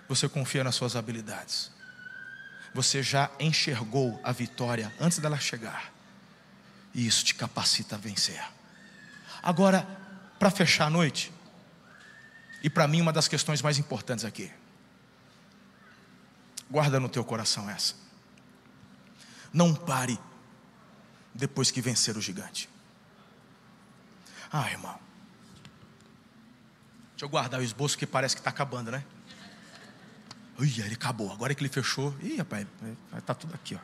[0.06, 1.70] você confia nas suas habilidades.
[2.74, 5.90] Você já enxergou a vitória antes dela chegar.
[6.94, 8.44] E isso te capacita a vencer.
[9.42, 9.86] Agora,
[10.38, 11.32] para fechar a noite,
[12.62, 14.50] e para mim, uma das questões mais importantes aqui.
[16.70, 17.94] Guarda no teu coração essa.
[19.52, 20.18] Não pare
[21.34, 22.68] depois que vencer o gigante.
[24.50, 24.98] Ah, irmão.
[27.10, 29.04] Deixa eu guardar o esboço que parece que está acabando, né?
[30.58, 31.32] Ui, ele acabou.
[31.32, 32.14] Agora que ele fechou.
[32.22, 32.66] Ih, rapaz,
[33.16, 33.78] está tudo aqui, ó.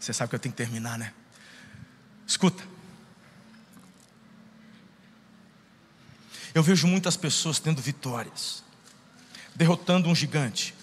[0.00, 1.12] Você sabe que eu tenho que terminar, né?
[2.26, 2.77] Escuta.
[6.54, 8.62] Eu vejo muitas pessoas tendo vitórias,
[9.54, 10.74] derrotando um gigante,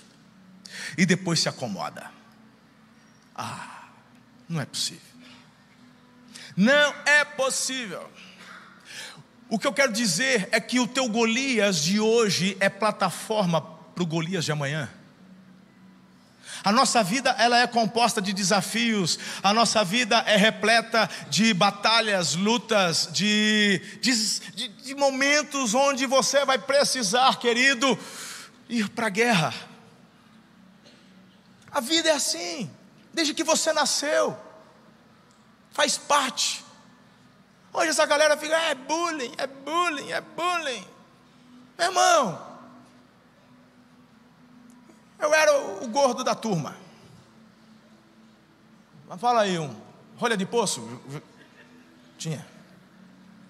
[0.97, 2.11] e depois se acomoda.
[3.35, 3.89] Ah,
[4.47, 5.01] não é possível.
[6.55, 8.09] Não é possível.
[9.49, 14.03] O que eu quero dizer é que o teu Golias de hoje é plataforma para
[14.03, 14.89] o Golias de amanhã.
[16.65, 22.33] A nossa vida ela é composta de desafios, a nossa vida é repleta de batalhas,
[22.33, 27.95] lutas, de, de, de momentos onde você vai precisar, querido,
[28.67, 29.53] ir para a guerra.
[31.71, 32.71] A vida é assim,
[33.13, 34.35] desde que você nasceu,
[35.71, 36.65] faz parte.
[37.71, 40.87] Hoje essa galera fica, é bullying, é bullying, é bullying.
[41.77, 42.54] Meu irmão,
[45.19, 46.75] eu era o gordo da turma.
[49.07, 49.75] Mas fala aí, um
[50.17, 51.01] rolha de poço?
[52.17, 52.45] Tinha.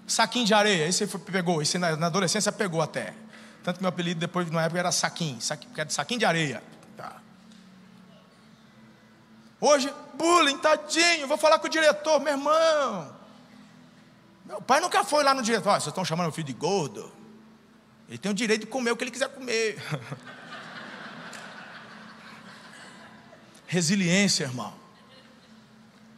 [0.08, 3.14] Saquinho de areia, esse pegou, esse na, na, adolescência pegou até.
[3.64, 6.62] Tanto que meu apelido depois, na época, era saquinho, saquinho, era saquinho de areia.
[6.96, 7.20] Tá.
[9.60, 13.16] Hoje, bullying, tadinho, vou falar com o diretor, meu irmão.
[14.46, 17.12] Meu pai nunca foi lá no diretor, vocês estão chamando meu filho de gordo.
[18.08, 19.82] Ele tem o direito de comer o que ele quiser comer.
[23.68, 24.74] Resiliência, irmão.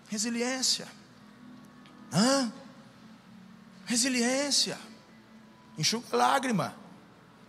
[0.09, 0.87] Resiliência.
[2.11, 2.51] Hã?
[3.85, 4.77] Resiliência.
[5.77, 6.75] Enxuga lágrima.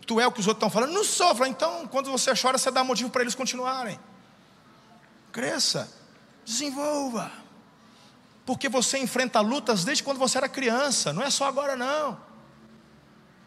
[0.07, 0.93] Tu é o que os outros estão falando?
[0.93, 1.47] Não sofra.
[1.49, 3.99] Então, quando você chora, você dá motivo para eles continuarem.
[5.33, 5.93] Cresça.
[6.45, 7.31] Desenvolva.
[8.47, 11.13] Porque você enfrenta lutas desde quando você era criança.
[11.13, 12.19] Não é só agora, não.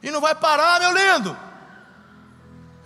[0.04, 1.38] E não vai parar, meu lindo.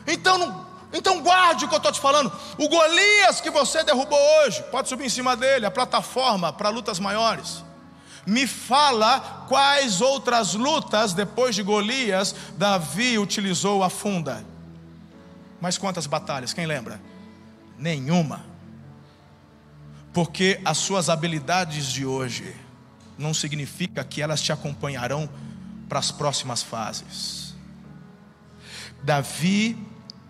[0.07, 0.64] Então, não,
[0.95, 2.31] então guarde o que eu estou te falando.
[2.57, 6.99] O Golias que você derrubou hoje, pode subir em cima dele, a plataforma para lutas
[6.99, 7.63] maiores.
[8.25, 14.43] Me fala quais outras lutas depois de Golias Davi utilizou a funda.
[15.59, 16.53] Mas quantas batalhas?
[16.53, 16.99] Quem lembra?
[17.77, 18.45] Nenhuma.
[20.13, 22.55] Porque as suas habilidades de hoje
[23.17, 25.29] não significa que elas te acompanharão
[25.89, 27.53] para as próximas fases.
[29.03, 29.77] Davi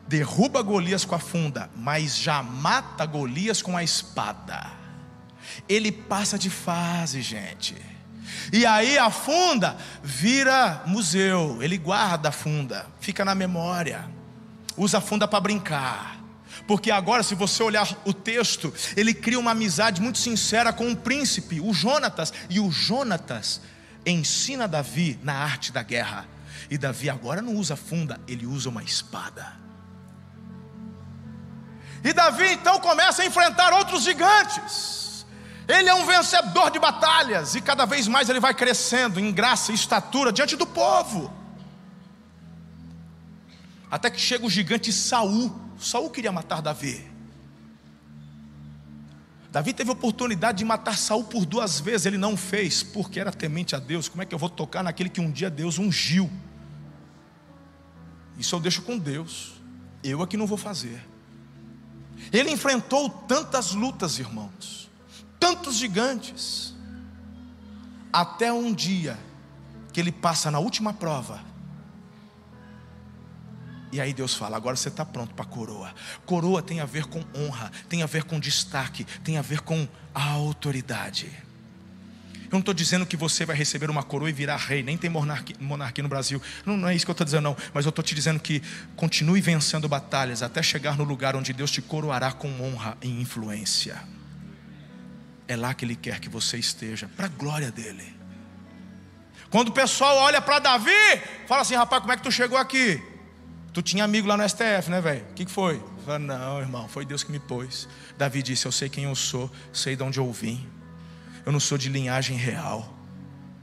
[0.07, 4.71] derruba Golias com a funda, mas já mata Golias com a espada.
[5.67, 7.75] Ele passa de fase, gente.
[8.51, 14.09] E aí a funda vira museu, ele guarda a funda, fica na memória,
[14.77, 16.19] usa a funda para brincar.
[16.67, 20.95] Porque agora, se você olhar o texto, ele cria uma amizade muito sincera com um
[20.95, 23.61] príncipe, o Jonatas, e o Jonatas
[24.05, 26.25] ensina Davi na arte da guerra.
[26.69, 29.64] E Davi agora não usa funda, ele usa uma espada.
[32.05, 35.25] E Davi então começa a enfrentar outros gigantes.
[35.67, 39.71] Ele é um vencedor de batalhas e cada vez mais ele vai crescendo em graça
[39.71, 41.33] e estatura diante do povo.
[43.89, 45.51] Até que chega o gigante Saul.
[45.79, 47.11] Saul queria matar Davi.
[49.51, 53.75] Davi teve oportunidade de matar Saul por duas vezes, ele não fez, porque era temente
[53.75, 54.07] a Deus.
[54.07, 56.29] Como é que eu vou tocar naquele que um dia Deus ungiu?
[58.37, 59.53] Isso eu deixo com Deus.
[60.03, 61.14] Eu é que não vou fazer.
[62.31, 64.89] Ele enfrentou tantas lutas, irmãos,
[65.39, 66.73] tantos gigantes,
[68.11, 69.19] até um dia
[69.91, 71.55] que ele passa na última prova
[73.95, 75.95] e aí Deus fala: agora você está pronto para a coroa.
[76.25, 79.87] Coroa tem a ver com honra, tem a ver com destaque, tem a ver com
[80.13, 81.31] a autoridade.
[82.55, 85.09] Eu não estou dizendo que você vai receber uma coroa e virar rei, nem tem
[85.09, 86.41] monarquia, monarquia no Brasil.
[86.65, 87.57] Não, não é isso que eu estou dizendo, não.
[87.73, 88.63] Mas eu estou te dizendo que
[88.95, 94.01] continue vencendo batalhas até chegar no lugar onde Deus te coroará com honra e influência.
[95.49, 98.15] É lá que Ele quer que você esteja, para a glória dEle.
[99.49, 100.91] Quando o pessoal olha para Davi,
[101.47, 103.03] fala assim: rapaz, como é que tu chegou aqui?
[103.73, 105.25] Tu tinha amigo lá no STF, né, velho?
[105.29, 105.83] O que, que foi?
[106.05, 107.85] Falei, não, irmão, foi Deus que me pôs.
[108.17, 110.65] Davi disse: Eu sei quem eu sou, sei de onde eu vim.
[111.45, 112.93] Eu não sou de linhagem real.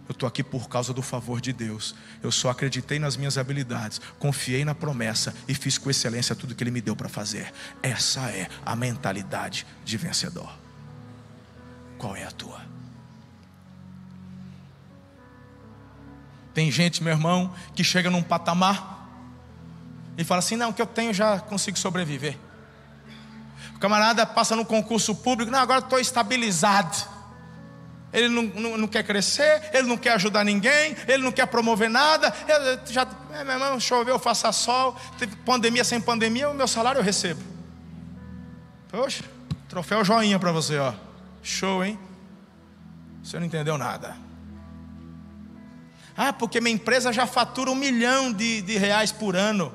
[0.09, 1.95] Eu estou aqui por causa do favor de Deus.
[2.23, 6.63] Eu só acreditei nas minhas habilidades, confiei na promessa e fiz com excelência tudo que
[6.63, 7.53] Ele me deu para fazer.
[7.83, 10.53] Essa é a mentalidade de vencedor.
[11.99, 12.61] Qual é a tua?
[16.53, 19.09] Tem gente, meu irmão, que chega num patamar
[20.19, 22.37] e fala assim: não, o que eu tenho já consigo sobreviver.
[23.75, 26.97] O camarada passa no concurso público, não, agora estou estabilizado.
[28.13, 31.89] Ele não, não, não, quer crescer, ele não quer ajudar ninguém, ele não quer promover
[31.89, 32.33] nada.
[32.47, 36.99] Ele já, é, meu irmão, choveu, faça sol, teve pandemia sem pandemia, o meu salário
[36.99, 37.41] eu recebo.
[38.89, 39.25] Poxa,
[39.69, 40.93] troféu joinha para você, ó.
[41.43, 41.99] Show, hein?
[43.23, 44.15] Você não entendeu nada.
[46.15, 49.73] Ah, porque minha empresa já fatura um milhão de, de reais por ano.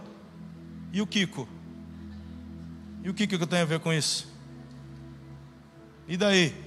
[0.94, 1.50] E o Kiko?
[3.04, 4.32] E o que que eu tenho a ver com isso?
[6.08, 6.67] E daí?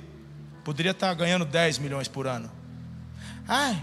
[0.65, 2.51] Poderia estar ganhando 10 milhões por ano.
[3.47, 3.83] Ai,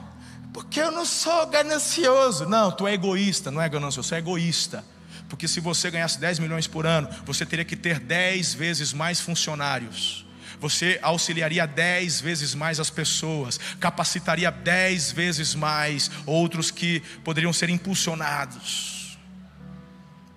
[0.54, 2.48] porque eu não sou ganancioso.
[2.48, 4.84] Não, tu é egoísta, não é ganancioso, você é egoísta.
[5.30, 9.20] Porque se você ganhasse 10 milhões por ano, você teria que ter 10 vezes mais
[9.20, 10.26] funcionários.
[10.60, 17.70] Você auxiliaria 10 vezes mais as pessoas, capacitaria 10 vezes mais outros que poderiam ser
[17.70, 19.18] impulsionados.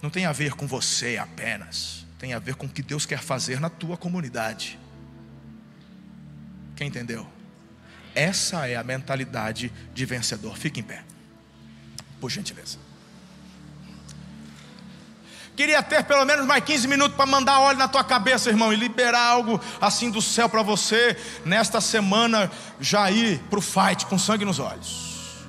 [0.03, 3.21] Não tem a ver com você apenas, tem a ver com o que Deus quer
[3.21, 4.79] fazer na tua comunidade.
[6.81, 7.27] Quem entendeu?
[8.15, 10.57] Essa é a mentalidade de vencedor.
[10.57, 11.05] Fique em pé,
[12.19, 12.79] por gentileza.
[15.55, 18.77] Queria ter pelo menos mais 15 minutos para mandar óleo na tua cabeça, irmão, e
[18.77, 21.15] liberar algo assim do céu para você
[21.45, 22.51] nesta semana
[22.81, 25.45] já ir para o fight com sangue nos olhos.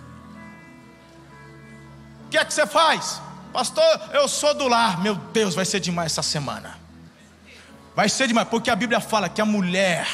[2.25, 3.21] O que é que você faz?
[3.53, 5.01] Pastor, eu sou do lar.
[5.01, 6.77] Meu Deus, vai ser demais essa semana.
[7.95, 10.05] Vai ser demais, porque a Bíblia fala que a mulher,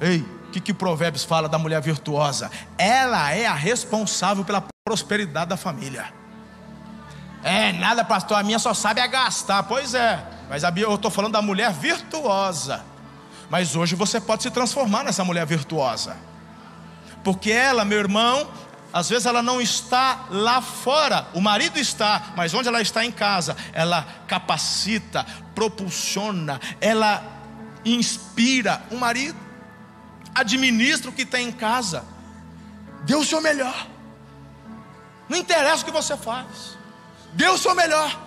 [0.00, 2.50] ei, o que, que Provérbios fala da mulher virtuosa?
[2.78, 6.12] Ela é a responsável pela prosperidade da família.
[7.42, 9.62] É, nada, pastor, a minha só sabe é gastar.
[9.64, 12.84] Pois é, Mas eu estou falando da mulher virtuosa.
[13.50, 16.16] Mas hoje você pode se transformar nessa mulher virtuosa.
[17.22, 18.48] Porque ela, meu irmão,
[18.92, 23.10] às vezes ela não está lá fora, o marido está, mas onde ela está em
[23.10, 27.22] casa, ela capacita, propulsiona, ela
[27.84, 29.36] inspira o marido,
[30.34, 32.04] administra o que tem em casa,
[33.04, 33.86] dê o seu melhor,
[35.28, 36.76] não interessa o que você faz,
[37.32, 38.22] dê o seu melhor.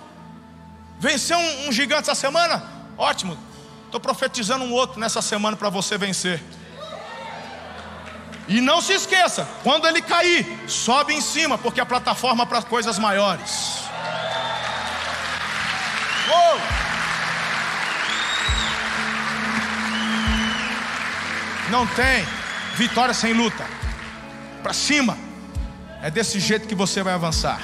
[0.99, 2.63] Venceu um, um gigante essa semana?
[2.97, 3.37] Ótimo,
[3.85, 6.43] estou profetizando um outro nessa semana para você vencer.
[8.47, 12.97] E não se esqueça, quando ele cair, sobe em cima, porque a plataforma para coisas
[12.97, 13.83] maiores.
[16.29, 16.86] Oh!
[21.69, 22.25] Não tem
[22.75, 23.65] vitória sem luta.
[24.61, 25.17] Para cima.
[26.01, 27.61] É desse jeito que você vai avançar.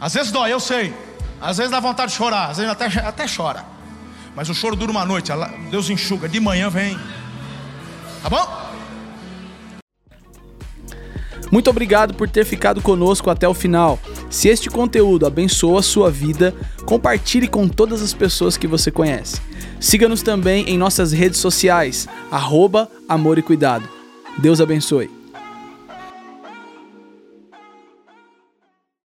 [0.00, 0.94] Às vezes dói, eu sei.
[1.40, 3.64] Às vezes dá vontade de chorar, às vezes até, até chora.
[4.34, 5.30] Mas o choro dura uma noite,
[5.70, 6.98] Deus enxuga, de manhã vem.
[8.22, 8.72] Tá bom?
[11.50, 13.98] Muito obrigado por ter ficado conosco até o final.
[14.32, 16.54] Se este conteúdo abençoa a sua vida,
[16.86, 19.38] compartilhe com todas as pessoas que você conhece.
[19.78, 23.86] Siga-nos também em nossas redes sociais, arroba Amor e Cuidado.
[24.38, 25.21] Deus abençoe.